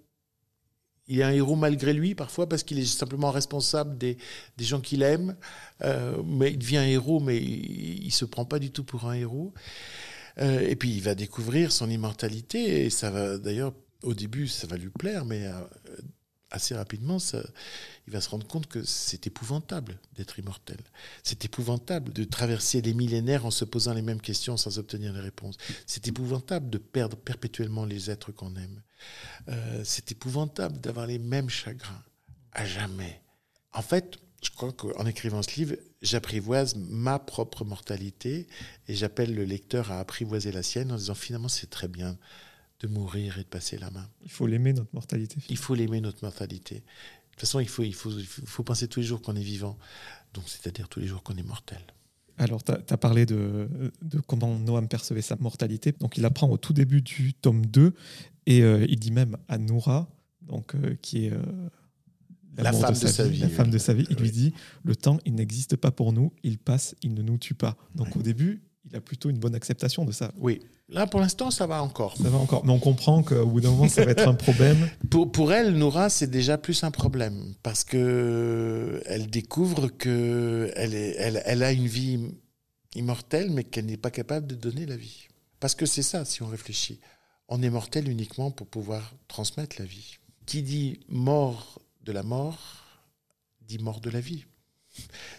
[1.07, 4.17] il est un héros malgré lui, parfois parce qu'il est simplement responsable des,
[4.57, 5.35] des gens qu'il aime.
[5.83, 9.05] Euh, mais il devient un héros, mais il ne se prend pas du tout pour
[9.09, 9.53] un héros.
[10.39, 14.67] Euh, et puis il va découvrir son immortalité, et ça va d'ailleurs, au début, ça
[14.67, 15.59] va lui plaire, mais euh,
[16.51, 17.43] assez rapidement, ça,
[18.07, 20.77] il va se rendre compte que c'est épouvantable d'être immortel.
[21.23, 25.19] C'est épouvantable de traverser les millénaires en se posant les mêmes questions sans obtenir les
[25.19, 25.57] réponses.
[25.85, 28.81] C'est épouvantable de perdre perpétuellement les êtres qu'on aime.
[29.49, 32.03] Euh, c'est épouvantable d'avoir les mêmes chagrins
[32.53, 33.21] à jamais.
[33.73, 38.47] En fait, je crois qu'en écrivant ce livre, j'apprivoise ma propre mortalité
[38.87, 42.17] et j'appelle le lecteur à apprivoiser la sienne en disant finalement c'est très bien
[42.79, 44.07] de mourir et de passer la main.
[44.23, 45.37] Il faut l'aimer, notre mortalité.
[45.49, 46.75] Il faut l'aimer, notre mortalité.
[46.75, 46.81] De
[47.31, 49.77] toute façon, il faut, il faut, il faut penser tous les jours qu'on est vivant,
[50.33, 51.81] donc c'est-à-dire tous les jours qu'on est mortel.
[52.39, 53.67] Alors, tu as, parlé de,
[54.03, 55.93] de, comment Noam percevait sa mortalité.
[55.99, 57.93] Donc, il apprend au tout début du tome 2,
[58.45, 60.07] et euh, il dit même à Noura,
[60.43, 61.41] donc, euh, qui est euh,
[62.57, 64.53] la femme de, sa, vie, la femme de sa vie, il lui dit
[64.83, 67.75] Le temps, il n'existe pas pour nous, il passe, il ne nous tue pas.
[67.95, 70.31] Donc, au début, il a plutôt une bonne acceptation de ça.
[70.37, 72.15] Oui, Là, pour l'instant, ça va encore.
[72.15, 72.65] Ça va encore.
[72.65, 74.89] Mais on comprend qu'au bout d'un moment, ça va être un problème.
[75.09, 77.53] pour, pour elle, Noura, c'est déjà plus un problème.
[77.61, 82.31] Parce que elle découvre qu'elle elle, elle a une vie
[82.95, 85.27] immortelle, mais qu'elle n'est pas capable de donner la vie.
[85.59, 87.01] Parce que c'est ça, si on réfléchit.
[87.49, 90.17] On est mortel uniquement pour pouvoir transmettre la vie.
[90.45, 92.85] Qui dit mort de la mort,
[93.61, 94.45] dit mort de la vie.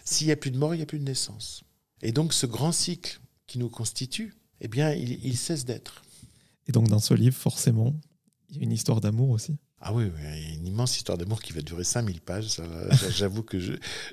[0.05, 1.63] S'il n'y a plus de mort, il n'y a plus de naissance.
[2.03, 3.19] Et donc, ce grand cycle
[3.49, 6.03] qui nous constitue, eh bien, il, cesse d'être.
[6.67, 7.95] Et donc, dans ce livre, forcément,
[8.49, 9.57] il y a une histoire d'amour aussi.
[9.81, 12.61] Ah oui, a une immense histoire d'amour qui va durer 5000 pages.
[13.09, 13.59] J'avoue que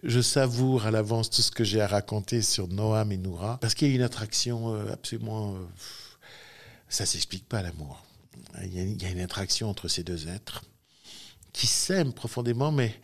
[0.03, 3.75] je, savoure à l'avance tout ce que j'ai à raconter sur Noam et Noura, parce
[3.75, 5.55] qu'il y a une attraction euh, absolument...
[5.55, 5.59] Euh,
[6.89, 8.07] ça s'explique pas, l'amour.
[8.63, 10.65] Il, il y a une attraction entre ces deux êtres
[11.53, 12.95] qui s'aiment profondément, mais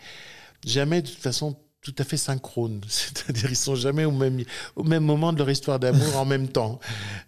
[0.64, 4.42] jamais de toute façon tout à fait synchrone, c'est-à-dire ils sont jamais au même,
[4.76, 6.78] au même moment de leur histoire d'amour en même temps.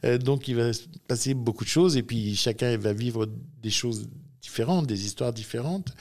[0.05, 3.29] Euh, donc il va se passer beaucoup de choses et puis chacun va vivre
[3.63, 4.09] des choses
[4.41, 5.93] différentes, des histoires différentes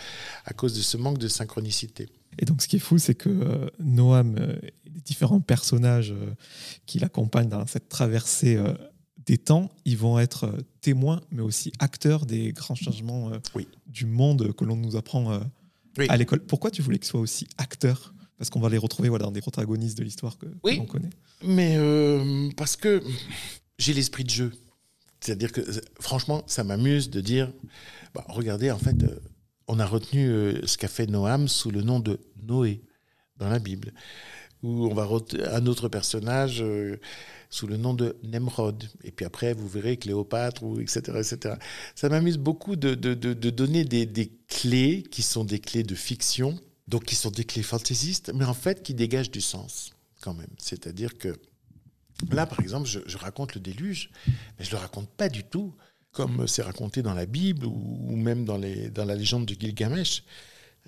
[0.45, 2.09] à cause de ce manque de synchronicité.
[2.37, 6.13] Et donc ce qui est fou, c'est que euh, Noam, euh, les différents personnages
[6.85, 8.59] qui l'accompagnent dans cette traversée
[9.25, 13.31] des temps, ils vont être témoins, mais aussi acteurs des grands changements
[13.87, 15.41] du monde que l'on nous apprend
[16.09, 16.41] à l'école.
[16.41, 18.12] Pourquoi tu voulais qu'ils soient aussi acteurs
[18.43, 21.11] parce qu'on va les retrouver voilà, dans des protagonistes de l'histoire que, oui, l'on connaît?
[21.45, 23.01] Mais euh, parce que
[23.77, 24.51] j'ai l'esprit de jeu.
[25.21, 25.61] C'est-à-dire que,
[26.01, 27.53] franchement, ça m'amuse de dire,
[28.13, 29.17] bah, regardez, en fait, euh,
[29.69, 32.81] on a retenu euh, ce qu'a fait Noam sous le nom de Noé
[33.37, 33.93] dans la Bible,
[34.61, 35.07] où on va
[35.53, 36.61] un autre personnage
[37.49, 38.83] sous le nom de Nemrod.
[39.05, 41.55] Et puis après, vous verrez Cléopâtre, ou etc., etc.
[41.95, 45.83] Ça m'amuse beaucoup de, de, de, de donner des, des, clés qui sont des clés
[45.83, 49.91] de fiction donc qui sont des clés fantaisistes, mais en fait qui dégagent du sens
[50.21, 50.53] quand même.
[50.57, 51.35] C'est-à-dire que
[52.31, 54.09] là, par exemple, je, raconte le déluge,
[54.57, 55.73] mais je le raconte pas du tout
[56.11, 60.23] comme c'est raconté dans la Bible ou, même dans, dans, la légende de Gilgamesh.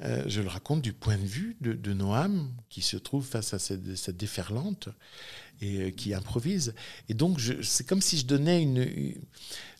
[0.01, 3.59] Euh, je le raconte du point de vue de, Noam, qui se trouve face à
[3.59, 4.89] cette, cette déferlante
[5.61, 6.73] et euh, qui improvise.
[7.07, 9.15] Et donc, c'est comme si je donnais une,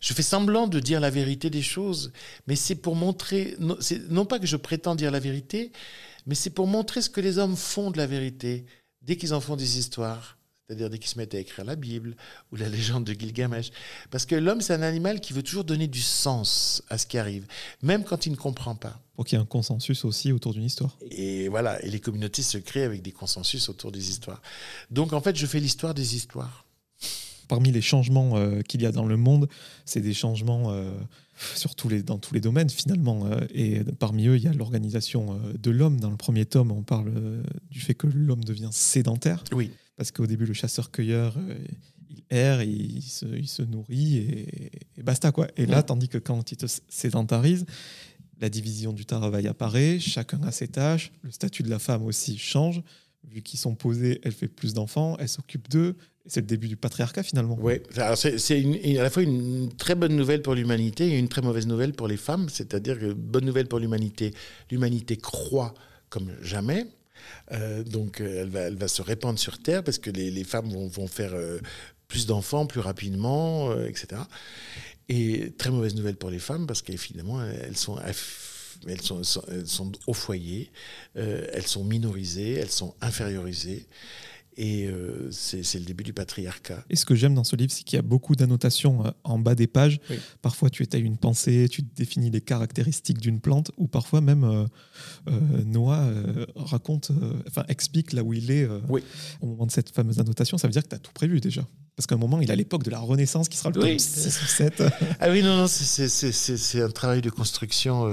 [0.00, 2.12] Je fais semblant de dire la vérité des choses,
[2.46, 3.56] mais c'est pour montrer.
[3.58, 3.76] Non,
[4.08, 5.70] non pas que je prétends dire la vérité,
[6.24, 8.64] mais c'est pour montrer ce que les hommes font de la vérité
[9.02, 10.35] dès qu'ils en font des histoires
[10.66, 12.16] c'est-à-dire dès qu'ils se mettent à écrire la Bible
[12.50, 13.70] ou la légende de Gilgamesh.
[14.10, 17.18] Parce que l'homme, c'est un animal qui veut toujours donner du sens à ce qui
[17.18, 17.46] arrive,
[17.82, 19.00] même quand il ne comprend pas.
[19.14, 20.98] Pour qu'il y ait un consensus aussi autour d'une histoire.
[21.10, 24.42] Et voilà, et les communautés se créent avec des consensus autour des histoires.
[24.90, 26.64] Donc en fait, je fais l'histoire des histoires.
[27.48, 29.48] Parmi les changements euh, qu'il y a dans le monde,
[29.84, 30.90] c'est des changements euh,
[31.54, 33.26] sur tous les, dans tous les domaines finalement.
[33.26, 36.00] Euh, et parmi eux, il y a l'organisation de l'homme.
[36.00, 37.12] Dans le premier tome, on parle
[37.70, 39.44] du fait que l'homme devient sédentaire.
[39.52, 41.54] Oui parce qu'au début, le chasseur-cueilleur, euh,
[42.10, 45.32] il erre, il se, il se nourrit et, basta.
[45.32, 45.48] quoi.
[45.56, 47.64] Et là, tandis que quand il te sédentarise,
[48.40, 52.36] la division du travail apparaît, chacun a ses tâches, le statut de la femme aussi
[52.36, 52.82] change.
[53.28, 55.96] Vu qu'ils sont posés, elle fait plus d'enfants, elle s'occupe d'eux.
[56.26, 57.56] C'est le début du patriarcat finalement.
[57.60, 58.00] Oui, c'est
[58.98, 62.08] à la fois une très bonne nouvelle pour l'humanité et une très mauvaise nouvelle pour
[62.08, 62.48] les femmes.
[62.48, 64.32] C'est-à-dire que bonne nouvelle pour l'humanité,
[64.70, 65.74] l'humanité croît
[66.08, 66.86] comme jamais.
[67.52, 70.68] Euh, donc euh, elle va, elle va se répandre sur Terre parce que les, femmes
[70.68, 71.58] vont, faire euh,
[72.08, 74.22] plus d'enfants plus rapidement, etc.
[75.08, 77.98] Et très mauvaise nouvelle pour les femmes parce qu'évidemment, elles sont,
[78.86, 80.70] elles sont, elles sont au foyer,
[81.14, 83.86] elles sont minorisées, elles sont infériorisées.
[84.58, 86.82] Et euh, c'est le début du patriarcat.
[86.88, 89.38] Et ce que j'aime dans ce livre, c'est qu'il y a beaucoup d'annotations euh, en
[89.38, 90.00] bas des pages.
[90.40, 95.36] Parfois, tu étais une pensée, tu définis les caractéristiques d'une plante, ou parfois même euh,
[95.64, 96.10] Noah
[96.54, 97.10] raconte,
[97.46, 98.66] enfin explique là où il est
[99.40, 100.56] au moment de cette fameuse annotation.
[100.56, 101.66] Ça veut dire que tu as tout prévu déjà.
[101.94, 104.00] Parce qu'à un moment, il a l'époque de la Renaissance qui sera le oui.
[104.00, 104.82] 6 ou 7.
[105.20, 108.06] ah oui, non, non, c'est un travail de construction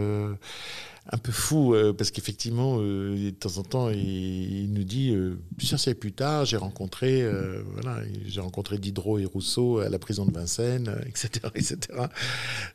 [1.12, 5.38] un peu fou euh, parce qu'effectivement, euh, de temps en temps, il, nous dit euh,
[5.58, 7.30] plusieurs siècles plus tard, j'ai rencontré,
[7.74, 11.78] voilà, j'ai rencontré Diderot et Rousseau à la prison de Vincennes, etc., etc.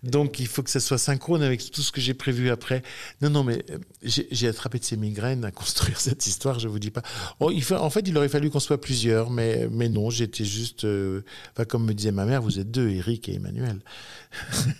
[0.02, 2.82] Donc, il faut que ça soit synchrone avec tout ce que j'ai prévu après.
[3.22, 3.64] Non, non, mais
[4.02, 6.58] j'ai attrapé de ces migraines à construire cette histoire.
[6.58, 7.02] Je vous dis pas.
[7.40, 10.86] Oh, il en fait, il aurait fallu qu'on soit plusieurs, mais mais non, j'étais juste,
[11.52, 13.80] enfin, comme me disait ma mère, vous êtes deux, Eric et Emmanuel.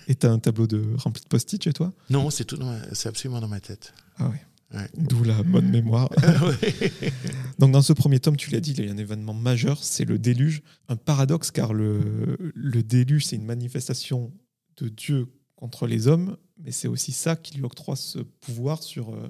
[0.09, 1.93] et tu as un tableau de rempli de post-it chez toi?
[2.11, 2.59] Non, c'est tout,
[2.93, 3.93] c'est absolument dans ma tête.
[4.19, 4.39] Ah oui.
[4.97, 6.11] D'où la bonne mémoire.
[7.59, 10.05] Donc dans ce premier tome, tu l'as dit, il y a un événement majeur, c'est
[10.05, 10.63] le déluge.
[10.89, 14.33] Un paradoxe car le, le déluge, c'est une manifestation
[14.77, 15.27] de Dieu
[15.57, 19.29] contre les hommes, mais c'est aussi ça qui lui octroie ce pouvoir sur euh,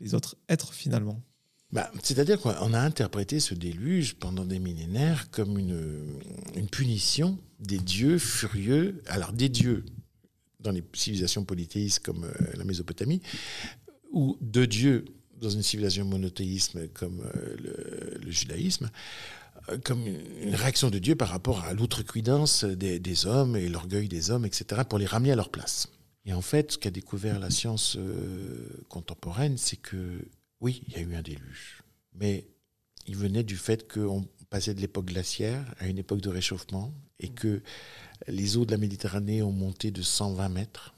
[0.00, 1.22] les autres êtres finalement.
[1.70, 6.20] Bah, C'est-à-dire qu'on a interprété ce déluge pendant des millénaires comme une,
[6.56, 9.84] une punition des dieux furieux, alors des dieux
[10.64, 13.20] dans les civilisations polythéistes comme euh, la Mésopotamie,
[14.10, 15.04] ou de Dieu
[15.40, 18.90] dans une civilisation monothéisme comme euh, le, judaïsme,
[19.68, 24.08] euh, comme une réaction de Dieu par rapport à l'outrecuidance des, des, hommes et l'orgueil
[24.08, 25.88] des hommes, etc., pour les ramener à leur place.
[26.24, 27.98] Et en fait, ce qu'a découvert la science
[28.88, 30.26] contemporaine, c'est que
[30.62, 31.82] oui, il y a eu un déluge,
[32.14, 32.46] mais
[33.06, 37.28] il venait du fait qu'on passait de l'époque glaciaire à une époque de réchauffement et
[37.28, 37.60] que
[38.28, 40.94] les eaux de la Méditerranée ont monté de 120 mètres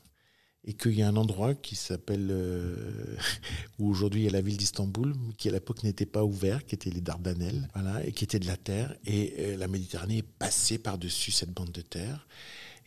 [0.67, 3.17] et qu'il y a un endroit qui s'appelle, euh,
[3.79, 6.75] où aujourd'hui il y a la ville d'Istanbul, qui à l'époque n'était pas ouvert, qui
[6.75, 8.97] était les Dardanelles, voilà, et qui était de la terre.
[9.05, 12.27] Et euh, la Méditerranée est passée par-dessus cette bande de terre.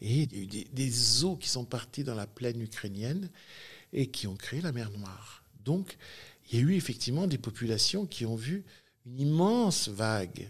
[0.01, 3.29] Et il y a eu des, des, eaux qui sont parties dans la plaine ukrainienne
[3.93, 5.43] et qui ont créé la mer Noire.
[5.63, 5.97] Donc,
[6.51, 8.63] il y a eu effectivement des populations qui ont vu
[9.05, 10.49] une immense vague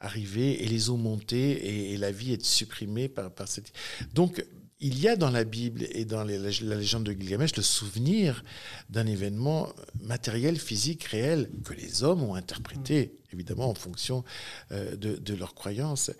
[0.00, 3.72] arriver et les eaux monter et, la vie être supprimée par, par cette...
[4.14, 4.44] Donc,
[4.80, 8.44] il y a dans la Bible et dans la, légende de Gilgamesh le souvenir
[8.90, 9.68] d'un événement
[10.00, 14.24] matériel, physique, réel, que les hommes ont interprété, évidemment, en fonction
[14.70, 16.12] euh, de, de leurs croyances.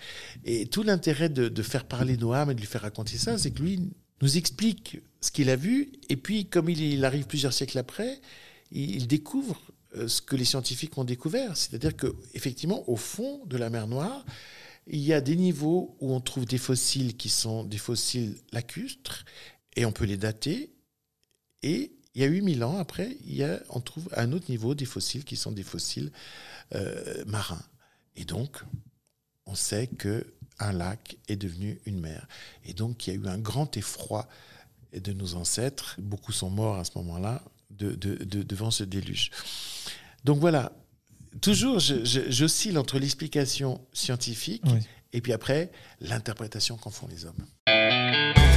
[0.44, 3.62] Et tout l'intérêt de, faire parler Noam et de lui faire raconter ça, c'est que
[3.62, 3.90] lui
[4.22, 8.20] nous explique ce qu'il a vu, et puis, comme il, arrive plusieurs siècles après,
[8.72, 9.60] il découvre
[9.94, 11.56] ce que les scientifiques ont découvert.
[11.56, 14.24] C'est-à-dire qu'effectivement, au fond de la mer Noire,
[14.86, 19.24] il y a des niveaux où on trouve des fossiles qui sont des fossiles lacustres,
[19.76, 20.72] et on peut les dater.
[21.62, 24.50] Et il y a 8000 ans après, il y a, on trouve à un autre
[24.50, 26.10] niveau des fossiles qui sont des fossiles
[26.74, 27.62] euh, marins.
[28.16, 28.62] Et donc,
[29.46, 30.26] on sait que
[30.58, 32.26] un lac est devenu une mer.
[32.64, 34.28] Et donc, il y a eu un grand effroi
[34.92, 35.96] de nos ancêtres.
[35.98, 39.30] Beaucoup sont morts à ce moment-là de, devant ce déluge.
[40.24, 40.72] Donc voilà,
[41.40, 44.64] toujours, j'oscille entre l'explication scientifique
[45.12, 48.47] et puis après l'interprétation qu'en font les hommes.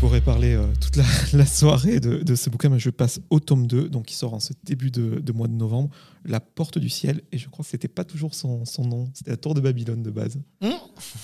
[0.00, 3.90] Pourrais parler euh, toute la, soirée de, ce bouquin, mais je passe au tome 2,
[3.90, 5.90] donc qui sort en ce début de, mois de novembre,
[6.24, 9.36] La Porte du Ciel, et je crois que c'était pas toujours son, nom, c'était la
[9.36, 10.38] Tour de Babylone de base.
[10.62, 10.68] Mmh.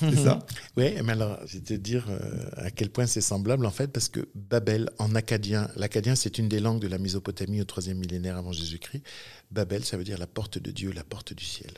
[0.01, 0.41] C'est ça?
[0.77, 3.89] Oui, mais alors, je vais te dire euh, à quel point c'est semblable, en fait,
[3.89, 7.97] parce que Babel, en acadien, l'acadien, c'est une des langues de la Mésopotamie au troisième
[7.97, 9.03] millénaire avant Jésus-Christ.
[9.51, 11.72] Babel, ça veut dire la porte de Dieu, la porte du ciel.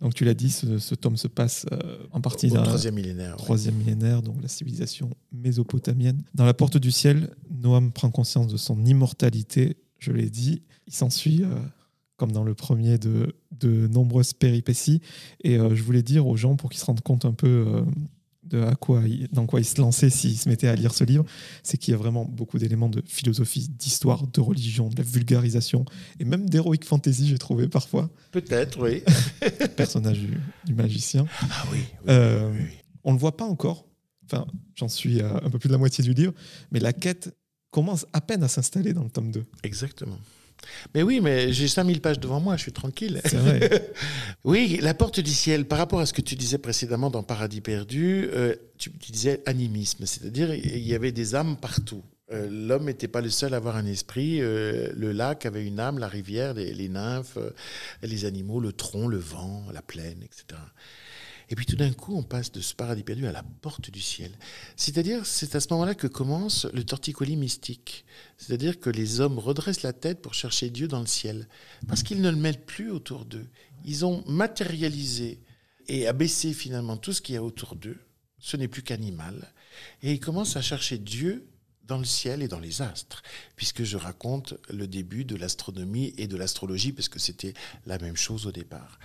[0.00, 3.36] Donc tu l'as dit, ce, tome se passe euh, en partie dans troisième millénaire.
[3.36, 6.22] Troisième millénaire, donc la civilisation mésopotamienne.
[6.34, 9.76] Dans la porte du ciel, Noam prend conscience de son immortalité.
[9.98, 11.48] Je l'ai dit, il s'ensuit, euh,
[12.16, 15.00] comme dans le premier, de, de nombreuses péripéties.
[15.42, 17.84] Et euh, je voulais dire aux gens, pour qu'ils se rendent compte un peu
[18.48, 21.24] de à quoi dans quoi il se lançait s'il se mettait à lire ce livre,
[21.62, 25.84] c'est qu'il y a vraiment beaucoup d'éléments de philosophie, d'histoire, de religion, de la vulgarisation
[26.20, 28.10] et même d'héroïque fantasy, j'ai trouvé parfois.
[28.32, 29.02] Peut-être, oui.
[29.76, 30.20] personnage
[30.64, 31.26] du, magicien.
[31.42, 31.78] Ah oui.
[32.08, 32.52] Euh,
[33.04, 33.86] on ne le voit pas encore.
[34.24, 36.32] Enfin, j'en suis à un peu plus de la moitié du livre,
[36.72, 37.34] mais la quête
[37.70, 39.44] commence à peine à s'installer dans le tome 2.
[39.62, 40.18] Exactement.
[40.94, 43.20] Mais oui, mais j'ai 5000 pages devant moi, je suis tranquille.
[43.24, 43.92] C'est vrai.
[44.44, 47.60] oui, la porte du ciel, par rapport à ce que tu disais précédemment dans Paradis
[47.60, 52.02] perdu, euh, tu, disais animisme, c'est-à-dire il y avait des âmes partout.
[52.32, 54.40] Euh, l'homme n'était pas le seul à avoir un esprit.
[54.40, 57.38] Euh, le lac avait une âme, la rivière, les, les nymphes,
[58.02, 60.60] les animaux, le tronc, le vent, la plaine, etc.
[61.48, 64.00] Et puis tout d'un coup, on passe de ce paradis perdu à la porte du
[64.00, 64.32] ciel.
[64.76, 68.04] C'est-à-dire, c'est à ce moment-là que commence le torticolis mystique.
[68.36, 71.48] C'est-à-dire que les hommes redressent la tête pour chercher Dieu dans le ciel,
[71.86, 73.46] parce qu'ils ne le mettent plus autour d'eux.
[73.84, 75.40] Ils ont matérialisé
[75.88, 77.98] et abaissé finalement tout ce qu'il y a autour d'eux.
[78.38, 79.52] Ce n'est plus qu'animal.
[80.02, 81.46] Et ils commencent à chercher Dieu
[81.84, 83.22] dans le ciel et dans les astres,
[83.54, 87.54] puisque je raconte le début de l'astronomie et de l'astrologie, parce que c'était
[87.86, 88.98] la même chose au départ.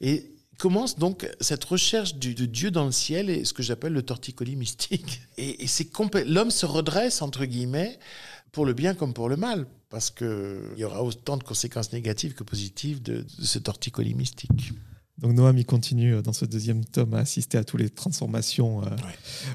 [0.00, 3.92] Et commence donc cette recherche du, de Dieu dans le ciel et ce que j'appelle
[3.92, 5.22] le torticolis mystique.
[5.36, 5.88] Et, c'est
[6.26, 7.98] l'homme se redresse, entre guillemets,
[8.52, 12.34] pour le bien comme pour le mal, parce qu'il y aura autant de conséquences négatives
[12.34, 14.72] que positives de, de ce torticolis mystique.
[15.18, 18.82] Donc Noam il continue euh, dans ce deuxième tome à assister à toutes les transformations
[18.82, 18.88] euh,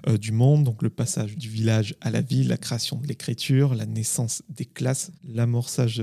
[0.07, 3.75] euh, du monde, donc le passage du village à la ville, la création de l'écriture,
[3.75, 6.01] la naissance des classes, l'amorçage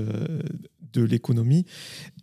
[0.93, 1.65] de l'économie.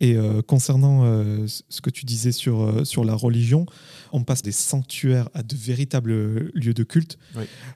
[0.01, 0.15] Et
[0.47, 1.03] concernant
[1.47, 3.65] ce que tu disais sur, sur la religion,
[4.11, 7.17] on passe des sanctuaires à de véritables lieux de culte.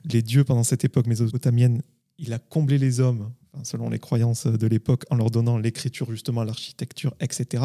[0.04, 1.82] Les dieux pendant cette époque mésopotamienne,
[2.18, 3.30] il a comblé les hommes
[3.62, 7.64] selon les croyances de l'époque, en leur donnant l'écriture, justement, l'architecture, etc.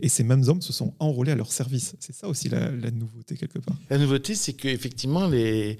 [0.00, 1.94] Et ces mêmes hommes se sont enrôlés à leur service.
[2.00, 3.76] C'est ça aussi la, nouveauté, quelque part.
[3.90, 5.78] La nouveauté, c'est qu'effectivement, les...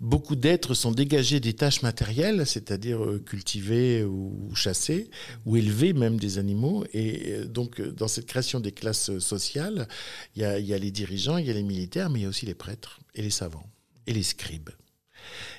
[0.00, 5.10] beaucoup d'êtres sont dégagés des tâches matérielles, c'est-à-dire euh, cultiver ou chasser,
[5.46, 6.84] ou élever même des animaux.
[6.92, 9.88] Et euh, donc, dans cette création des classes sociales,
[10.36, 12.46] il y a les dirigeants, il y a les militaires, mais il y a aussi
[12.46, 13.66] les prêtres et les savants
[14.06, 14.70] et les scribes.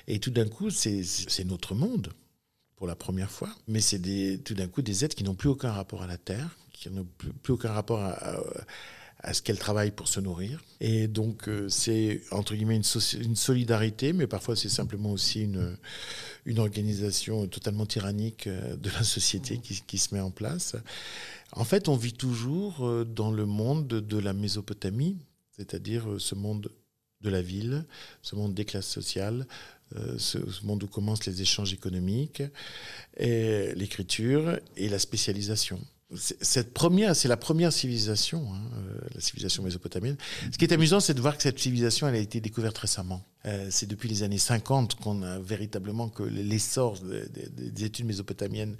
[0.06, 2.12] Et tout d'un coup, c'est notre monde
[2.82, 3.48] pour la première fois.
[3.68, 4.00] Mais c'est
[4.42, 7.06] tout d'un coup des êtres qui n'ont plus aucun rapport à la terre, qui n'ont
[7.44, 10.60] plus, aucun rapport à, ce qu'elles travaillent pour se nourrir.
[10.80, 17.46] Et donc euh, c'est entre guillemets une, solidarité, mais parfois c'est simplement aussi une, organisation
[17.46, 20.74] totalement tyrannique euh, de la société qui, se met en place.
[21.52, 25.18] En fait, on vit toujours euh, dans le monde de la Mésopotamie,
[25.56, 26.68] c'est-à-dire ce monde
[27.20, 27.86] de la ville,
[28.22, 29.46] ce monde des classes sociales,
[30.18, 32.42] ce, monde où commencent les échanges économiques,
[33.18, 35.80] l'écriture et la spécialisation.
[36.14, 40.16] Cette première, c'est la première civilisation, hein, euh, la civilisation mésopotamienne.
[40.52, 43.22] Ce qui est amusant, c'est de voir que cette civilisation, elle a été découverte récemment.
[43.46, 48.76] Euh, c'est depuis les années 50 qu'on a véritablement que l'essor des, études mésopotamiennes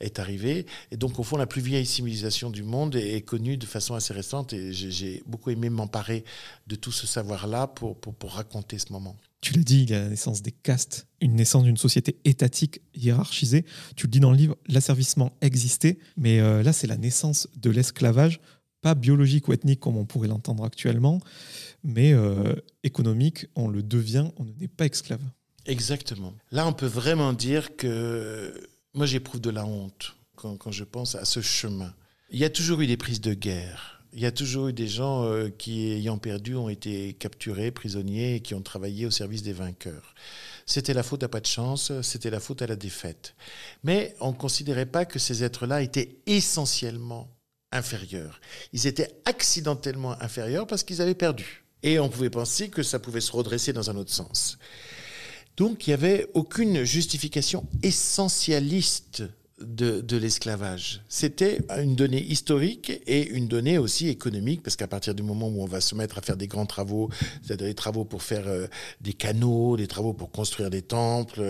[0.00, 0.66] est arrivé.
[0.90, 4.12] Et donc, au fond, la plus vieille civilisation du monde est, connue de façon assez
[4.12, 4.52] récente.
[4.52, 6.24] Et j'ai beaucoup aimé m'emparer
[6.66, 9.16] de tout ce savoir-là pour raconter ce moment.
[9.44, 12.80] Tu l'as dit, il y a la naissance des castes, une naissance d'une société étatique
[12.94, 13.66] hiérarchisée.
[13.94, 17.68] Tu le dis dans le livre, l'asservissement existait, mais euh, là, c'est la naissance de
[17.68, 18.40] l'esclavage,
[18.80, 21.20] pas biologique ou ethnique comme on pourrait l'entendre actuellement,
[21.82, 25.20] mais euh, économique, on le devient, on n'est pas esclave.
[25.66, 26.32] Exactement.
[26.50, 31.16] Là, on peut vraiment dire que moi, j'éprouve de la honte quand, quand je pense
[31.16, 31.92] à ce chemin.
[32.30, 34.86] Il y a toujours eu des prises de guerre il y a toujours eu des
[34.86, 39.42] gens euh, qui, ayant perdu, ont été capturés, prisonniers et qui ont travaillé au service
[39.42, 40.14] des vainqueurs.
[40.66, 43.34] C'était la faute à pas de chance, c'était la faute à la défaite.
[43.82, 47.28] Mais on ne considérait pas que ces êtres-là étaient essentiellement
[47.72, 48.40] inférieurs.
[48.72, 51.64] Ils étaient accidentellement inférieurs parce qu'ils avaient perdu.
[51.82, 54.58] Et on pouvait penser que ça pouvait se redresser dans un autre sens.
[55.56, 59.24] Donc il n'y avait aucune justification essentialiste
[59.60, 61.02] de, l'esclavage.
[61.08, 65.62] C'était une donnée historique et une donnée aussi économique, parce qu'à partir du moment où
[65.62, 67.10] on va se mettre à faire des grands travaux,
[67.42, 68.66] c'est-à-dire des travaux pour faire euh,
[69.00, 71.40] des canaux, des travaux pour construire des temples,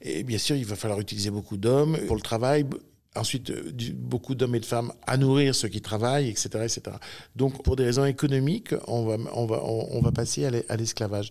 [0.00, 2.66] et bien sûr, il va falloir utiliser beaucoup d'hommes pour le travail.
[3.14, 6.96] Ensuite, euh, beaucoup d'hommes et de femmes à nourrir ceux qui travaillent, etc., etc.
[7.36, 11.30] Donc, pour des raisons économiques, on va, on va, on va passer à l'esclavage.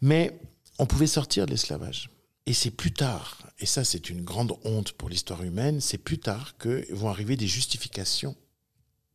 [0.00, 0.38] Mais
[0.78, 2.10] on pouvait sortir de l'esclavage.
[2.46, 6.18] Et c'est plus tard, et ça c'est une grande honte pour l'histoire humaine, c'est plus
[6.18, 8.36] tard que vont arriver des justifications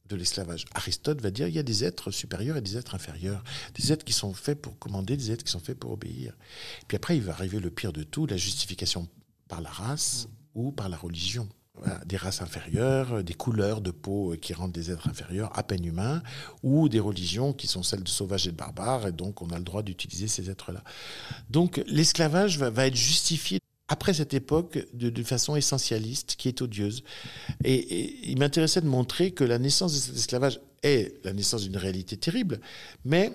[0.07, 0.65] de l'esclavage.
[0.73, 4.05] Aristote va dire il y a des êtres supérieurs et des êtres inférieurs, des êtres
[4.05, 6.37] qui sont faits pour commander, des êtres qui sont faits pour obéir.
[6.87, 9.09] Puis après, il va arriver le pire de tout, la justification
[9.47, 11.49] par la race ou par la religion
[12.05, 15.63] des races inférieures, euh, des couleurs de peau euh, qui rendent des êtres inférieurs à
[15.63, 16.21] peine humains,
[16.63, 19.57] ou des religions qui sont celles de sauvages et de barbares, et donc on a
[19.57, 20.83] le droit d'utiliser ces êtres-là.
[21.49, 27.03] Donc l'esclavage va, être justifié après cette époque de, façon essentialiste qui est odieuse.
[27.63, 31.77] Et, il m'intéressait de montrer que la naissance de cet esclavage est la naissance d'une
[31.77, 32.59] réalité terrible,
[33.03, 33.31] mais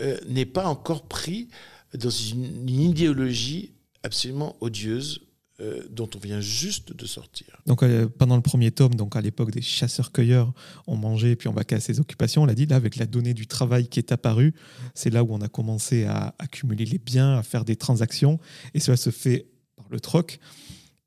[0.00, 1.48] euh, n'est pas encore pris
[1.94, 5.20] dans une idéologie absolument odieuse
[5.62, 7.46] euh, dont on vient juste de sortir.
[7.66, 10.52] Donc euh, pendant le premier tome, donc à l'époque des chasseurs-cueilleurs,
[10.88, 12.42] on mangeait puis on va à ses occupations.
[12.42, 14.54] On l'a dit là avec la donnée du travail qui est apparue,
[14.94, 18.40] c'est là où on a commencé à accumuler les biens, à faire des transactions,
[18.74, 19.46] et cela se fait
[19.76, 20.40] par le troc.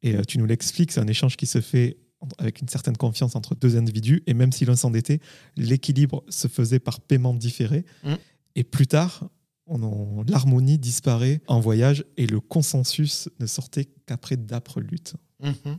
[0.03, 1.97] Et euh, tu nous l'expliques, c'est un échange qui se fait
[2.38, 5.20] avec une certaine confiance entre deux individus, et même si l'un s'endettait,
[5.58, 7.84] l'équilibre se faisait par paiement différé.
[8.03, 8.14] Mmh.
[8.56, 9.30] Et plus tard,
[9.68, 15.16] l'harmonie disparaît en voyage et le consensus ne sortait qu'après d'âpres luttes.
[15.41, 15.78] Mhm.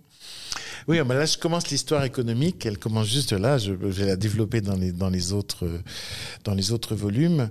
[0.89, 2.65] Oui, mais là, je commence l'histoire économique.
[2.67, 3.59] Elle commence juste là.
[3.59, 5.69] Je, vais la développer dans les, dans les, autres,
[6.45, 7.51] dans les autres volumes.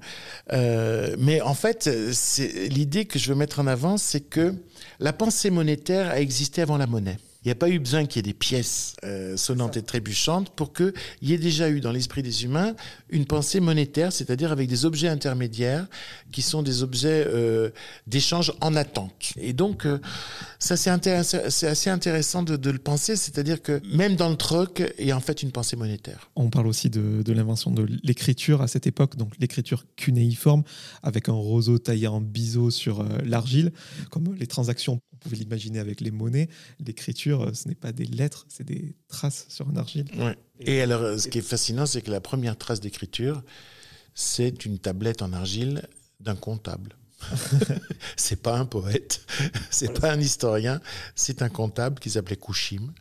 [0.53, 1.89] Euh, mais en fait,
[2.69, 4.53] l'idée que je veux mettre en avant, c'est que
[4.99, 7.17] la pensée monétaire a existé avant la monnaie.
[7.45, 10.49] Il n'y a pas eu besoin qu'il y ait des pièces euh, sonnantes et trébuchantes
[10.49, 12.73] pour qu'il y ait déjà eu dans l'esprit des humains
[13.11, 15.85] une pensée monétaire, c'est-à-dire avec des objets intermédiaires
[16.31, 17.69] qui sont des objets euh,
[18.07, 19.33] d'échange en attente.
[19.37, 19.99] Et donc, euh,
[20.57, 25.11] ça c'est assez intéressant de, le penser, c'est-à-dire que même dans le troc, il y
[25.11, 26.31] a en fait une pensée monétaire.
[26.35, 30.63] On parle aussi de, de l'invention de l'écriture à cette époque, donc l'écriture cunéiforme,
[31.03, 33.71] avec un roseau taillé en biseau sur l'argile,
[34.09, 36.49] comme les transactions pouvez l'imaginer avec les monnaies.
[36.79, 40.05] L'écriture, euh, ce n'est pas des lettres, c'est des traces sur un argile.
[40.61, 43.43] Et alors, euh, ce qui est fascinant, c'est que la première trace d'écriture,
[44.13, 45.87] c'est une tablette en argile
[46.19, 46.95] d'un comptable.
[48.17, 49.25] c'est pas un poète,
[49.71, 50.81] c'est pas un historien,
[51.15, 52.93] c'est un comptable qui s'appelait Kouchim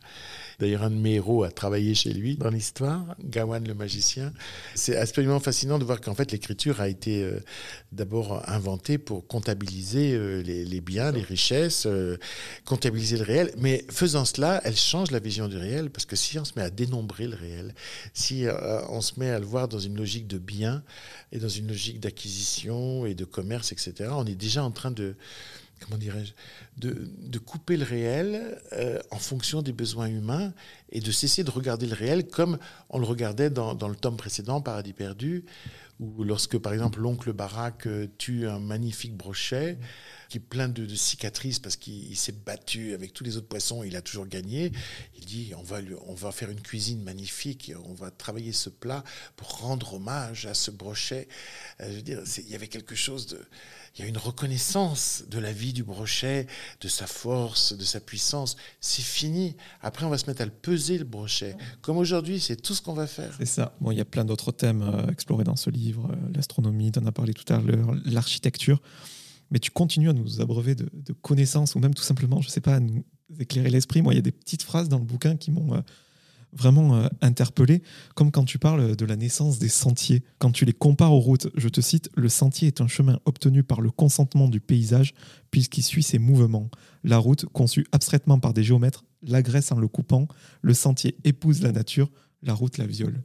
[0.59, 4.33] D'ailleurs, un de mes héros a travaillé chez lui dans l'histoire, Gawain le magicien.
[4.73, 7.39] C'est absolument fascinant de voir qu'en fait l'écriture a été euh,
[7.91, 12.17] d'abord inventée pour comptabiliser euh, les, biens, les richesses, euh,
[12.65, 13.51] comptabiliser le réel.
[13.57, 16.63] Mais faisant cela, elle change la vision du réel parce que si on se met
[16.63, 17.73] à dénombrer le réel,
[18.13, 18.45] si
[18.89, 20.83] on se met à le voir dans une logique de biens
[21.31, 25.15] et dans une logique d'acquisition et de commerce, etc., on est déjà en train de
[25.85, 26.33] comment dirais-je,
[26.77, 30.51] de, couper le réel euh, en fonction des besoins humains
[30.89, 32.57] et de cesser de regarder le réel comme
[32.89, 35.45] on le regardait dans, le tome précédent, Paradis perdu,
[35.99, 39.77] où lorsque, par exemple, l'oncle Barak euh, tue un magnifique brochet,
[40.27, 43.95] qui est plein de, cicatrices parce qu'il s'est battu avec tous les autres poissons, il
[43.95, 44.71] a toujours gagné.
[45.17, 49.03] Il dit on va, on va faire une cuisine magnifique, on va travailler ce plat
[49.35, 51.27] pour rendre hommage à ce brochet.
[51.81, 53.39] Euh, je veux dire, il y avait quelque chose de.
[53.95, 56.47] Il y a une reconnaissance de la vie du brochet,
[56.81, 58.57] de sa force, de sa puissance.
[58.81, 59.55] C'est fini.
[59.81, 61.55] Après, on va se mettre à le peser, le brochet.
[61.81, 63.33] Comme aujourd'hui, c'est tout ce qu'on va faire.
[63.37, 63.73] C'est ça.
[63.79, 66.09] Bon, il y a plein d'autres thèmes euh, explorés dans ce livre.
[66.11, 68.81] Euh, l'astronomie, tu en as parlé tout à l'heure, l'architecture
[69.51, 70.89] mais tu continues à nous abreuver de,
[71.21, 73.05] connaissances ou même tout simplement, je ne sais pas, à nous
[73.39, 74.01] éclairer l'esprit.
[74.01, 75.81] Moi, il y a des petites phrases dans le bouquin qui m'ont euh,
[76.55, 77.81] vraiment euh, interpellé,
[78.15, 80.23] comme quand tu parles de la naissance des sentiers.
[80.39, 83.63] Quand tu les compares aux routes, je te cite, le sentier est un chemin obtenu
[83.63, 85.13] par le consentement du paysage
[85.51, 86.69] puisqu'il suit ses mouvements.
[87.03, 90.27] La route, conçue abstraitement par des géomètres, l'agresse en le coupant.
[90.61, 92.09] Le sentier épouse la nature,
[92.41, 93.21] la route la viole.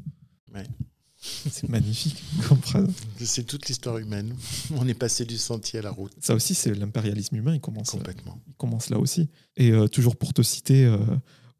[1.50, 2.22] C'est magnifique
[2.62, 2.88] phrase.
[3.18, 4.34] C'est toute l'histoire humaine.
[4.76, 6.12] On est passé du sentier à la route.
[6.18, 7.54] Ça aussi, c'est l'impérialisme humain.
[7.54, 8.40] Il commence, Complètement.
[8.48, 9.28] il commence là aussi.
[9.56, 10.98] Et euh, toujours pour te citer, euh,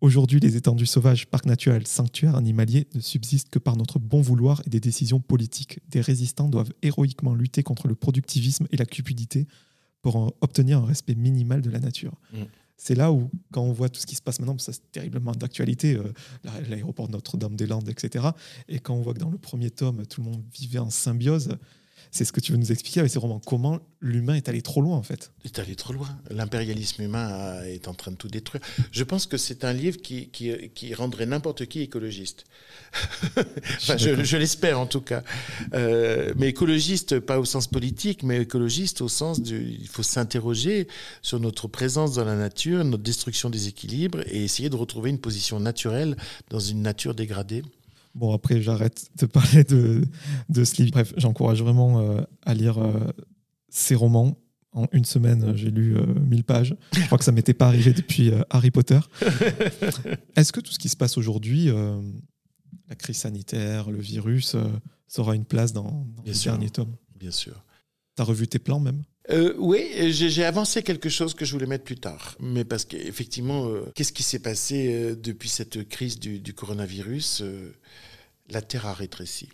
[0.00, 4.62] aujourd'hui, les étendues sauvages, parcs naturels, sanctuaires animaliers ne subsistent que par notre bon vouloir
[4.66, 5.80] et des décisions politiques.
[5.88, 9.46] Des résistants doivent héroïquement lutter contre le productivisme et la cupidité
[10.02, 12.14] pour obtenir un respect minimal de la nature.
[12.32, 12.44] Mm
[12.80, 15.32] c'est là où, quand on voit tout ce qui se passe maintenant, ça c'est terriblement
[15.32, 16.14] d'actualité, euh,
[16.70, 18.28] l'aéroport de Notre-Dame-des-Landes, etc.
[18.68, 21.58] Et quand on voit que dans le premier tome, tout le monde vivait en symbiose,
[22.10, 23.40] c'est ce que tu veux nous expliquer avec ces romans.
[23.44, 25.32] Comment l'humain est allé trop loin, en fait?
[25.44, 26.08] Est allé trop loin.
[26.30, 28.62] L'impérialisme humain est en train de tout détruire.
[28.90, 32.44] Je pense que c'est un livre qui, qui, rendrait n'importe qui écologiste.
[33.36, 35.22] enfin, je, l'espère, en tout cas.
[35.74, 39.76] Euh, mais écologiste, pas au sens politique, mais écologiste au sens du.
[39.80, 40.88] Il faut s'interroger
[41.22, 45.20] sur notre présence dans la nature, notre destruction des équilibres et essayer de retrouver une
[45.20, 46.16] position naturelle
[46.48, 47.62] dans une nature dégradée.
[48.14, 50.02] Bon, après, j'arrête de parler de,
[50.48, 50.92] de ce livre.
[50.92, 52.92] Bref, j'encourage vraiment euh, à lire euh,
[53.68, 54.36] ces romans.
[54.72, 55.96] En une semaine, j'ai lu
[56.28, 56.76] 1000 euh, pages.
[56.92, 59.00] Je crois que ça m'était pas arrivé depuis Harry Potter.
[60.36, 61.68] Est-ce que tout ce qui se passe aujourd'hui,
[62.88, 64.54] la crise sanitaire, le virus,
[65.08, 66.94] ça aura une place dans, dans le dernier tome?
[67.18, 67.64] Bien sûr.
[68.14, 69.02] Tu as revu tes plans même?
[69.58, 72.36] Oui, j'ai avancé quelque chose que je voulais mettre plus tard.
[72.40, 77.42] Mais parce qu'effectivement, qu'est-ce qui s'est passé depuis cette crise du, coronavirus
[78.50, 79.48] la Terre a rétréci.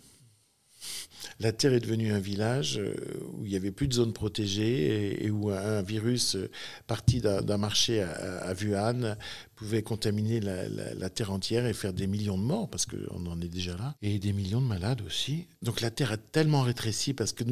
[1.39, 2.95] La Terre est devenue un village euh,
[3.33, 6.49] où il n'y avait plus de zones protégées et, où un virus euh,
[6.87, 9.15] parti d'un marché à, Wuhan
[9.55, 13.49] pouvait contaminer la, Terre entière et faire des millions de morts, parce qu'on en est
[13.49, 15.47] déjà là, et des millions de malades aussi.
[15.61, 17.43] Donc la Terre a tellement rétréci parce que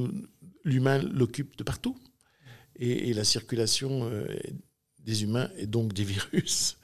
[0.64, 1.98] l'humain l'occupe de partout.
[2.78, 4.28] Et, la circulation euh,
[5.00, 6.78] des humains et donc des virus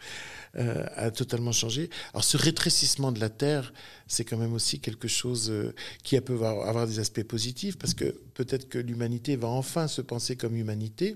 [0.58, 1.90] euh, a totalement changé.
[2.14, 3.72] Alors ce rétrécissement de la Terre,
[4.08, 5.74] c'est quand même aussi quelque chose euh,
[6.04, 10.36] qui peut avoir, des aspects positifs, parce que peut-être que l'humanité va enfin se penser
[10.36, 11.16] comme humanité,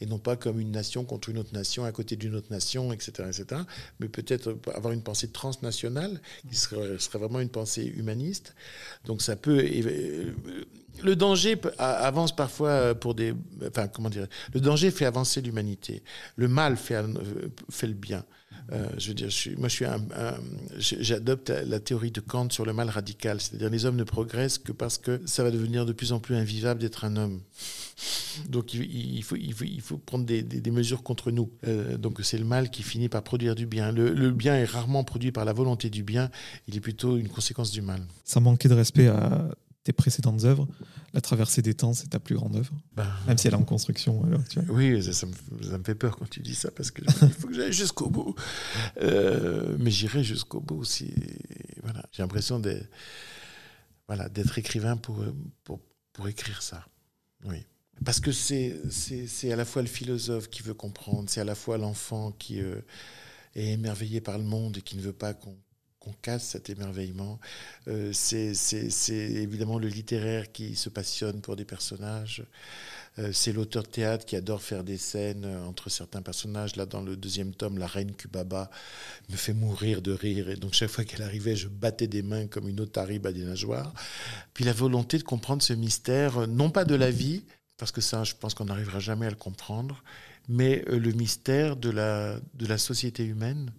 [0.00, 2.92] et non pas comme une nation contre une autre nation, à côté d'une autre nation,
[2.92, 3.28] etc.
[3.28, 3.62] etc.
[3.98, 8.54] mais peut-être avoir une pensée transnationale, qui serait, vraiment une pensée humaniste.
[9.04, 9.64] Donc ça peut...
[9.64, 10.32] Euh,
[11.02, 13.34] le danger avance parfois pour des...
[13.66, 16.02] Enfin, comment dire Le danger fait avancer l'humanité.
[16.36, 18.24] Le mal fait le bien.
[18.72, 19.74] Euh, je veux dire, moi, je
[20.78, 24.58] suis j'adopte la théorie de Kant sur le mal radical, c'est-à-dire les hommes ne progressent
[24.58, 27.40] que parce que ça va devenir de plus en plus invivable d'être un homme.
[28.48, 31.50] Donc, il, faut, prendre des, des, mesures contre nous.
[31.66, 33.92] Euh, donc, c'est le mal qui finit par produire du bien.
[33.92, 36.30] Le, le, bien est rarement produit par la volonté du bien,
[36.68, 38.02] il est plutôt une conséquence du mal.
[38.24, 39.48] Ça manquait de respect à
[39.86, 40.66] tes précédentes œuvres.
[41.14, 43.64] La traversée des temps, c'est ta plus grande œuvre, ben, même si elle est en
[43.64, 44.20] construction.
[44.68, 48.10] oui, ça, me, fait peur quand tu dis ça, parce qu'il faut que j'aille jusqu'au
[48.10, 48.34] bout.
[49.00, 51.14] Euh, mais j'irai jusqu'au bout aussi.
[51.84, 52.04] Voilà.
[52.10, 52.88] J'ai l'impression d'être
[54.08, 55.24] voilà, écrivain pour,
[55.62, 55.80] pour,
[56.12, 56.84] pour écrire ça.
[57.44, 57.64] Oui.
[58.04, 61.78] Parce que c'est à la fois le philosophe qui veut comprendre, c'est à la fois
[61.78, 62.80] l'enfant qui euh,
[63.54, 65.56] est émerveillé par le monde et qui ne veut pas qu'on
[66.06, 67.38] on casse cet émerveillement.
[67.88, 68.52] Euh, c'est
[69.10, 72.44] évidemment le littéraire qui se passionne pour des personnages.
[73.18, 76.76] Euh, c'est l'auteur de théâtre qui adore faire des scènes entre certains personnages.
[76.76, 78.70] Là, dans le deuxième tome, la reine Kubaba
[79.30, 80.50] me fait mourir de rire.
[80.50, 83.44] Et donc, chaque fois qu'elle arrivait, je battais des mains comme une otarie à des
[83.44, 83.92] nageoires.
[84.54, 87.44] Puis la volonté de comprendre ce mystère, non pas de la vie,
[87.78, 90.02] parce que ça, je pense qu'on n'arrivera jamais à le comprendre,
[90.48, 93.72] mais euh, le mystère de la société humaine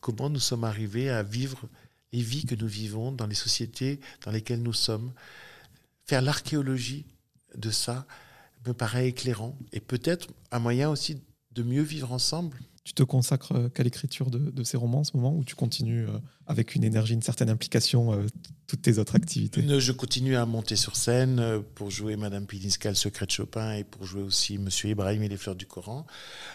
[0.00, 1.68] comment nous sommes arrivés à vivre
[2.12, 5.12] les vies que nous vivons dans les sociétés dans lesquelles nous sommes.
[6.06, 7.04] Faire l'archéologie
[7.54, 8.06] de ça
[8.66, 11.20] me paraît éclairant et peut-être un moyen aussi
[11.52, 12.58] de mieux vivre ensemble.
[12.88, 16.06] Tu te consacres euh, qu'à l'écriture de, ces romans en ce moment ou tu continues
[16.06, 18.26] euh, avec une énergie, une certaine implication, euh,
[18.66, 19.62] toutes tes autres activités?
[19.78, 23.84] Je continue à monter sur scène pour jouer Madame Pilinska, le secret de Chopin, et
[23.84, 26.06] pour jouer aussi Monsieur Ibrahim et les fleurs du Coran,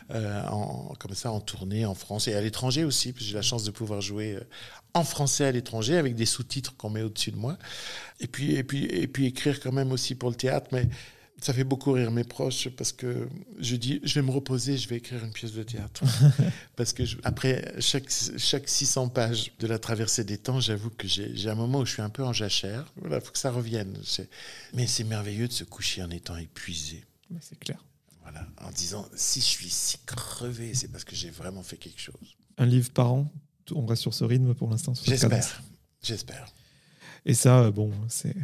[0.10, 3.14] en, comme ça en tournée en France et à l'étranger aussi.
[3.16, 4.40] J'ai la chance de pouvoir jouer
[4.96, 7.60] en français à l'étranger avec des sous-titres qu'on met au-dessus de moi.
[8.20, 10.90] Et puis, et, puis, et puis écrire quand même aussi pour le théâtre, mais
[11.44, 13.28] ça fait beaucoup rire mes proches parce que
[13.60, 16.04] je dis, je vais me reposer, je vais écrire une pièce de théâtre.
[16.76, 21.50] parce que après chaque, chaque 600 pages de la traversée des temps, j'avoue que j'ai
[21.50, 22.92] un moment où je suis un peu en jachère.
[22.96, 23.98] Voilà, il faut que ça revienne.
[24.74, 27.04] Mais c'est merveilleux de se coucher en étant épuisé.
[27.42, 27.84] C'est clair.
[28.22, 32.00] Voilà, en disant, si je suis si crevé, c'est parce que j'ai vraiment fait quelque
[32.00, 32.38] chose.
[32.58, 33.32] Un livre par an,
[33.72, 35.62] on reste sur ce rythme pour l'instant J'espère.
[36.02, 36.48] J'espère.
[37.26, 38.36] Et ça, bon, c'est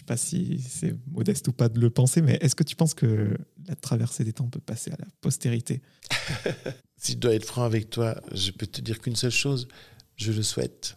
[0.00, 2.94] sais pas si c'est modeste ou pas de le penser, mais est-ce que tu penses
[2.94, 3.36] que
[3.66, 5.82] la traversée des temps peut passer à la postérité
[6.96, 9.68] Si je dois être franc avec toi, je peux te dire qu'une seule chose,
[10.16, 10.96] je le souhaite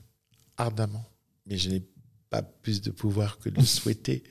[0.57, 1.05] ardemment,
[1.45, 1.83] mais je n'ai
[2.29, 4.23] pas plus de pouvoir que de le souhaiter.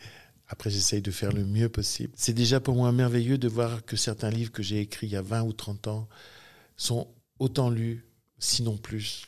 [0.49, 2.13] Après, j'essaye de faire le mieux possible.
[2.17, 5.17] C'est déjà pour moi merveilleux de voir que certains livres que j'ai écrits il y
[5.17, 6.09] a 20 ou 30 ans
[6.77, 7.09] sont
[7.39, 8.05] autant lus,
[8.39, 9.27] sinon plus,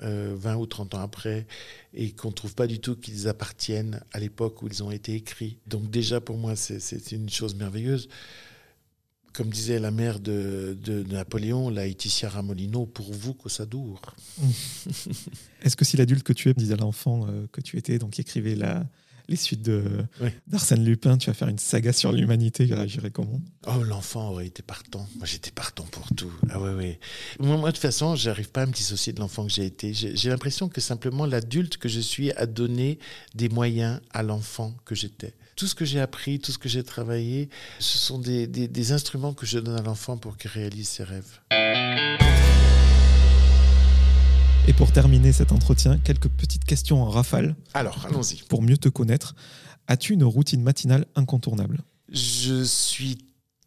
[0.00, 1.46] 20 euh, ou 30 ans après,
[1.94, 5.14] et qu'on ne trouve pas du tout qu'ils appartiennent à l'époque où ils ont été
[5.14, 5.58] écrits.
[5.66, 8.08] Donc déjà, pour moi, c'est une chose merveilleuse.
[9.32, 14.00] Comme disait la mère de, de Napoléon, la Laetitia Ramolino, pour vous, Cossadour.
[15.62, 18.22] Est-ce que si l'adulte que tu es disait l'enfant euh, que tu étais, donc qui
[18.22, 18.86] écrivait la,
[19.28, 19.68] les suites
[20.46, 24.46] d'Arsène Lupin, tu vas faire une saga sur l'humanité, il réagirait comment Oh, l'enfant aurait
[24.46, 25.08] été partant.
[25.16, 26.32] Moi, j'étais partant pour tout.
[26.50, 27.00] Ah ouais, ouais.
[27.40, 29.92] Moi, de toute façon, j'arrive pas à me dissocier de l'enfant que j'ai été.
[29.92, 32.98] J'ai l'impression que simplement l'adulte que je suis a donné
[33.34, 35.34] des moyens à l'enfant que j'étais.
[35.56, 37.48] Tout ce que j'ai appris, tout ce que j'ai travaillé,
[37.78, 41.04] ce sont des, des, des instruments que je donne à l'enfant pour qu'il réalise ses
[41.04, 41.40] rêves.
[44.68, 47.54] Et pour terminer cet entretien, quelques petites questions en rafale.
[47.72, 48.42] Alors, allons-y.
[48.48, 49.36] Pour mieux te connaître,
[49.86, 51.82] as-tu une routine matinale incontournable?
[52.10, 53.18] Je suis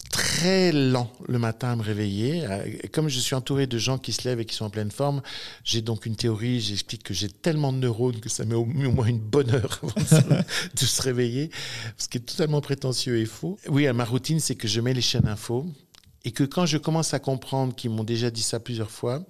[0.09, 2.45] très lent le matin à me réveiller.
[2.91, 5.21] Comme je suis entouré de gens qui se lèvent et qui sont en pleine forme,
[5.63, 9.07] j'ai donc une théorie, j'explique que j'ai tellement de neurones que ça met au moins
[9.07, 11.49] une bonne heure avant de se réveiller,
[11.97, 13.57] ce qui est totalement prétentieux et faux.
[13.69, 15.65] Oui, ma routine, c'est que je mets les chaînes info
[16.25, 19.23] et que quand je commence à comprendre qu'ils m'ont déjà dit ça plusieurs fois,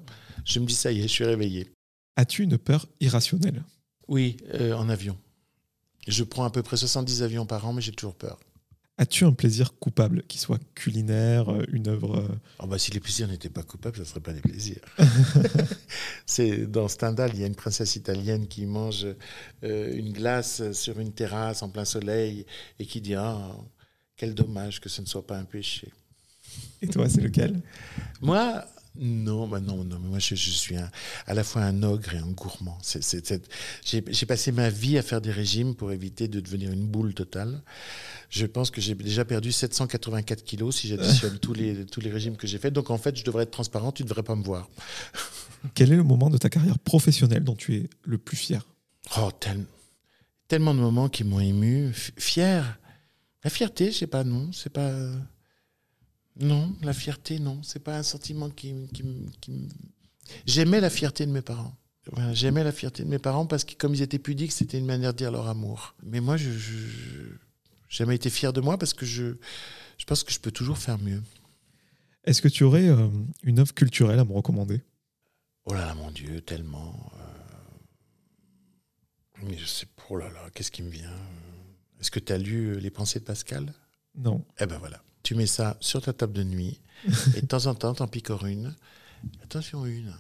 [0.46, 1.72] je me dis ça y est, je suis réveillé.
[2.16, 3.64] As-tu une peur irrationnelle?
[4.08, 5.18] Oui, euh, en avion.
[6.08, 8.40] Je prends à peu près 70 avions par an, mais j'ai toujours peur.
[8.98, 12.28] As-tu un plaisir coupable, qui soit culinaire, euh, une œuvre
[12.60, 14.82] oh bah, Si les plaisirs n'étaient pas coupables, ça ne serait pas des plaisirs.
[16.26, 19.08] C'est Dans Stendhal, il y a une princesse italienne qui mange
[19.62, 22.46] une glace sur une terrasse en plein soleil
[22.80, 23.56] et qui dit ah,
[24.18, 25.90] Quel dommage que ce ne soit pas un péché.
[26.82, 27.62] Et toi, c'est lequel?
[28.22, 28.66] Moi,
[29.02, 32.78] Non, bah non, non, moi je, suis à la fois un ogre et un gourmand.
[33.86, 37.62] J'ai passé ma vie à faire des régimes pour éviter de devenir une boule totale.
[38.30, 42.36] Je pense que j'ai déjà perdu 784 kilos si j'additionne tous, les, tous les régimes
[42.36, 42.74] que j'ai faits.
[42.74, 44.70] Donc en fait, je devrais être transparent, tu ne devrais pas me voir.
[45.76, 48.68] Quel est le moment de ta carrière professionnelle dont tu es le plus fier?
[49.18, 49.32] Oh,
[50.50, 51.94] tellement de moments qui m'ont ému.
[51.94, 52.78] Fier?
[53.46, 54.92] La fierté, je sais pas, non, c'est pas...
[56.40, 57.62] Non, la fierté, non.
[57.64, 58.74] C'est pas un sentiment qui,
[60.46, 61.76] J'aimais la fierté de mes parents.
[62.32, 65.12] J'aimais la fierté de mes parents parce que comme ils étaient pudiques, c'était une manière
[65.14, 65.96] de dire leur amour.
[66.02, 66.56] Mais moi, je, n'ai
[67.90, 69.36] jamais été fier de moi parce que je,
[69.98, 71.22] je pense que je peux toujours faire mieux.
[72.24, 73.10] Est-ce que tu aurais euh,
[73.44, 74.82] une œuvre culturelle à me recommander?
[75.66, 77.12] Oh là là, mon Dieu, tellement.
[77.16, 77.24] Euh,
[79.44, 81.16] mais je sais, oh là là, qu'est-ce qui me vient?
[82.00, 83.74] Est-ce que tu as lu Les pensées de Pascal?
[84.16, 84.46] Non.
[84.60, 86.82] Eh ben voilà tu mets ça sur ta table de nuit,
[87.36, 88.76] et de temps en temps, t'en piques une.
[89.44, 90.14] Attention, une.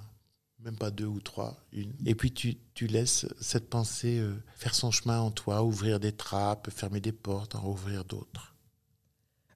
[0.59, 1.93] Même pas deux ou trois, une.
[2.05, 6.11] Et puis tu, tu laisses cette pensée euh, faire son chemin en toi, ouvrir des
[6.11, 8.55] trappes, fermer des portes, en rouvrir d'autres.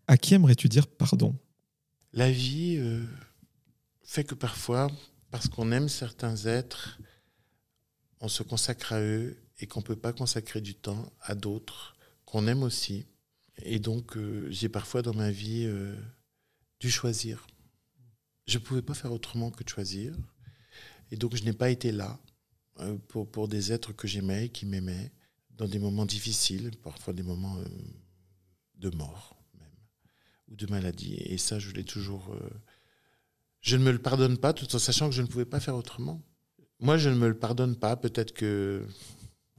[0.07, 1.35] À qui aimerais-tu dire pardon?
[2.13, 3.05] La vie euh,
[4.03, 4.89] fait que parfois,
[5.29, 6.99] parce qu'on aime certains êtres,
[8.21, 11.97] on se consacre à eux et qu'on ne peut pas consacrer du temps à d'autres
[12.25, 13.05] qu'on aime aussi.
[13.61, 15.95] Et donc, euh, j'ai parfois dans ma vie euh,
[16.79, 17.45] dû choisir.
[18.47, 20.15] Je ne pouvais pas faire autrement que de choisir.
[21.11, 22.19] Et donc, je n'ai pas été là
[22.79, 25.11] euh, pour, pour des êtres que j'aimais, qui m'aimaient,
[25.51, 27.57] dans des moments difficiles, parfois des moments
[28.75, 29.69] de mort même,
[30.47, 31.13] ou de maladie.
[31.13, 32.35] Et ça, je l'ai toujours...
[33.61, 35.75] je ne me le pardonne pas, tout en sachant que je ne pouvais pas faire
[35.75, 36.23] autrement.
[36.79, 37.95] Moi, je ne me le pardonne pas.
[37.95, 38.87] Peut-être que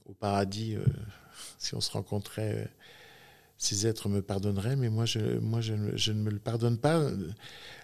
[0.04, 0.76] au paradis,
[1.58, 2.68] si on se rencontrait
[3.56, 7.10] ces êtres me pardonneraient, mais moi, je, moi, je, ne me le pardonne pas.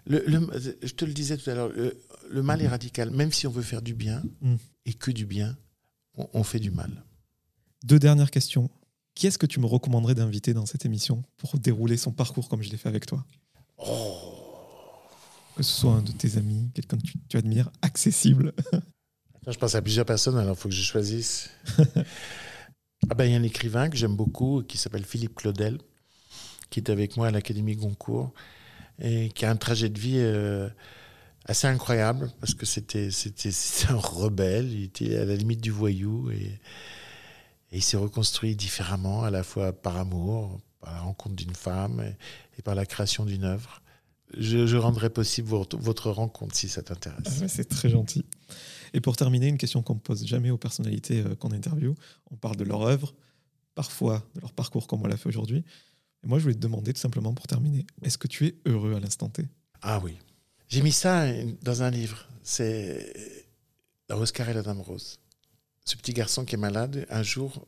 [0.07, 0.25] Le,
[0.83, 1.71] je te le disais tout à l'heure,
[2.31, 3.11] le, mal est radical.
[3.11, 4.57] Même si on veut faire du bien, mm.
[4.87, 5.57] et que du bien,
[6.15, 6.91] on, fait du mal.
[7.85, 8.71] Deux dernières questions.
[9.15, 12.63] Qui est-ce que tu me recommanderais d'inviter dans cette émission pour dérouler son parcours comme
[12.63, 13.25] je l'ai fait avec toi?
[13.79, 14.19] Oh.
[15.57, 18.53] Que ce soit un de tes amis, quelqu'un que tu, admires, accessible.
[19.47, 21.51] je pense à plusieurs personnes, alors il faut que je choisisse.
[23.09, 25.79] Ah ben, il y a un écrivain que j'aime beaucoup qui s'appelle Philippe Claudel,
[26.69, 28.33] qui est avec moi à l'Académie Goncourt
[29.01, 30.69] et qui a un trajet de vie euh,
[31.47, 33.51] assez incroyable parce que c'était, c'était,
[33.89, 36.59] un rebelle, il était à la limite du voyou et,
[37.73, 42.03] il s'est reconstruit différemment, à la fois par amour, par la rencontre d'une femme
[42.59, 43.81] et, par la création d'une œuvre.
[44.39, 47.41] Je, rendrai possible votre, votre rencontre si ça t'intéresse.
[47.43, 48.25] Ah c'est très gentil.
[48.93, 51.95] Et pour terminer, une question qu'on ne pose jamais aux personnalités euh, qu'on interviewe.
[52.31, 53.15] On parle de leur œuvre,
[53.75, 55.65] parfois de leur parcours comme on l'a fait aujourd'hui.
[56.23, 58.95] Et moi, je voulais te demander tout simplement pour terminer, est-ce que tu es heureux
[58.95, 59.49] à l'instant T?
[59.83, 60.17] Ah oui.
[60.69, 61.27] J'ai mis ça
[61.63, 62.27] dans un livre.
[62.43, 63.13] C'est
[64.09, 65.19] La Rose et la Dame Rose.
[65.85, 67.67] Ce petit garçon qui est malade, un jour,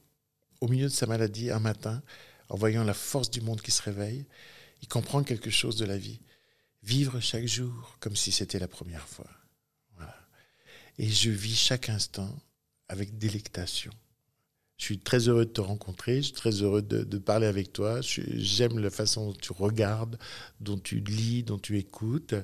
[0.60, 2.02] au milieu de sa maladie, un matin,
[2.48, 4.26] en voyant la force du monde qui se réveille,
[4.82, 6.20] il comprend quelque chose de la vie.
[6.82, 9.30] Vivre chaque jour comme si c'était la première fois.
[10.98, 12.30] Et je vis chaque instant
[12.88, 13.92] avec délectation.
[14.82, 18.00] Je suis très heureux de te rencontrer, je suis très heureux de, parler avec toi.
[18.00, 20.18] J'aime la façon dont tu regardes,
[20.60, 22.34] dont tu lis, dont tu écoutes.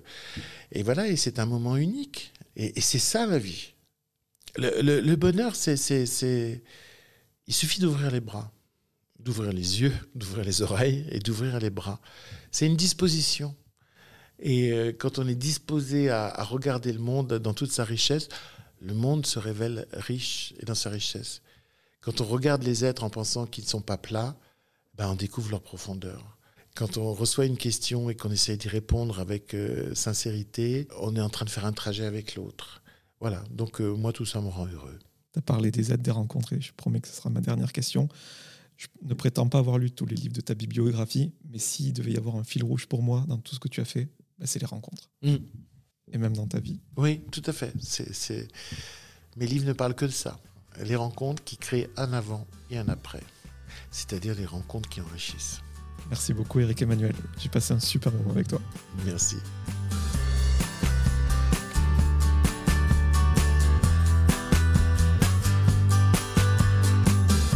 [0.71, 2.33] Et voilà, et c'est un moment unique.
[2.55, 3.75] Et, c'est ça la vie.
[4.57, 6.63] Le, bonheur, c'est.
[7.49, 8.53] Il suffit d'ouvrir les bras,
[9.19, 12.01] d'ouvrir les yeux, d'ouvrir les oreilles et d'ouvrir les bras.
[12.53, 13.57] C'est une disposition.
[14.41, 18.29] Et euh, quand on est disposé à, regarder le monde dans toute sa richesse,
[18.81, 21.43] le monde se révèle riche et dans sa richesse.
[22.01, 24.37] Quand on regarde les êtres en pensant qu'ils ne sont pas plats,
[24.95, 26.37] ben on découvre leur profondeur.
[26.77, 31.21] Quand on reçoit une question et qu'on essaie d'y répondre avec euh, sincérité, on est
[31.21, 32.83] en train de faire un trajet avec l'autre.
[33.21, 34.99] Voilà, donc euh, moi tout ça me rend heureux.
[35.33, 37.73] Tu as parlé des êtres, des rencontres, et je promets que ce sera ma dernière
[37.73, 38.09] question.
[38.77, 42.13] Je ne prétends pas avoir lu tous les livres de ta bibliographie, mais s'il devait
[42.13, 44.09] y avoir un fil rouge pour moi dans tout ce que tu as fait,
[44.39, 45.11] bah, c'est les rencontres.
[45.23, 45.37] Mm.
[46.13, 46.81] Et même dans ta vie.
[46.97, 47.73] Oui, tout à fait.
[47.81, 48.49] C'est,
[49.37, 50.39] Mes livres ne parlent que de ça.
[50.83, 53.23] Les rencontres qui créent un avant et un après.
[53.91, 55.61] C'est-à-dire les rencontres qui enrichissent.
[56.09, 57.15] Merci beaucoup Eric Emmanuel.
[57.39, 58.61] J'ai passé un super moment avec toi.
[59.05, 59.37] Merci.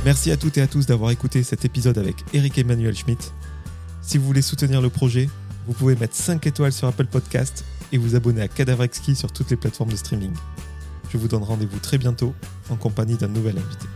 [0.05, 3.33] Merci à toutes et à tous d'avoir écouté cet épisode avec Eric Emmanuel Schmitt.
[4.03, 5.29] Si vous voulez soutenir le projet,
[5.67, 9.33] vous pouvez mettre 5 étoiles sur Apple Podcast et vous abonner à Cadavre Exquis sur
[9.33, 10.33] toutes les plateformes de streaming.
[11.11, 12.35] Je vous donne rendez-vous très bientôt
[12.71, 13.87] en compagnie d'un nouvel invité.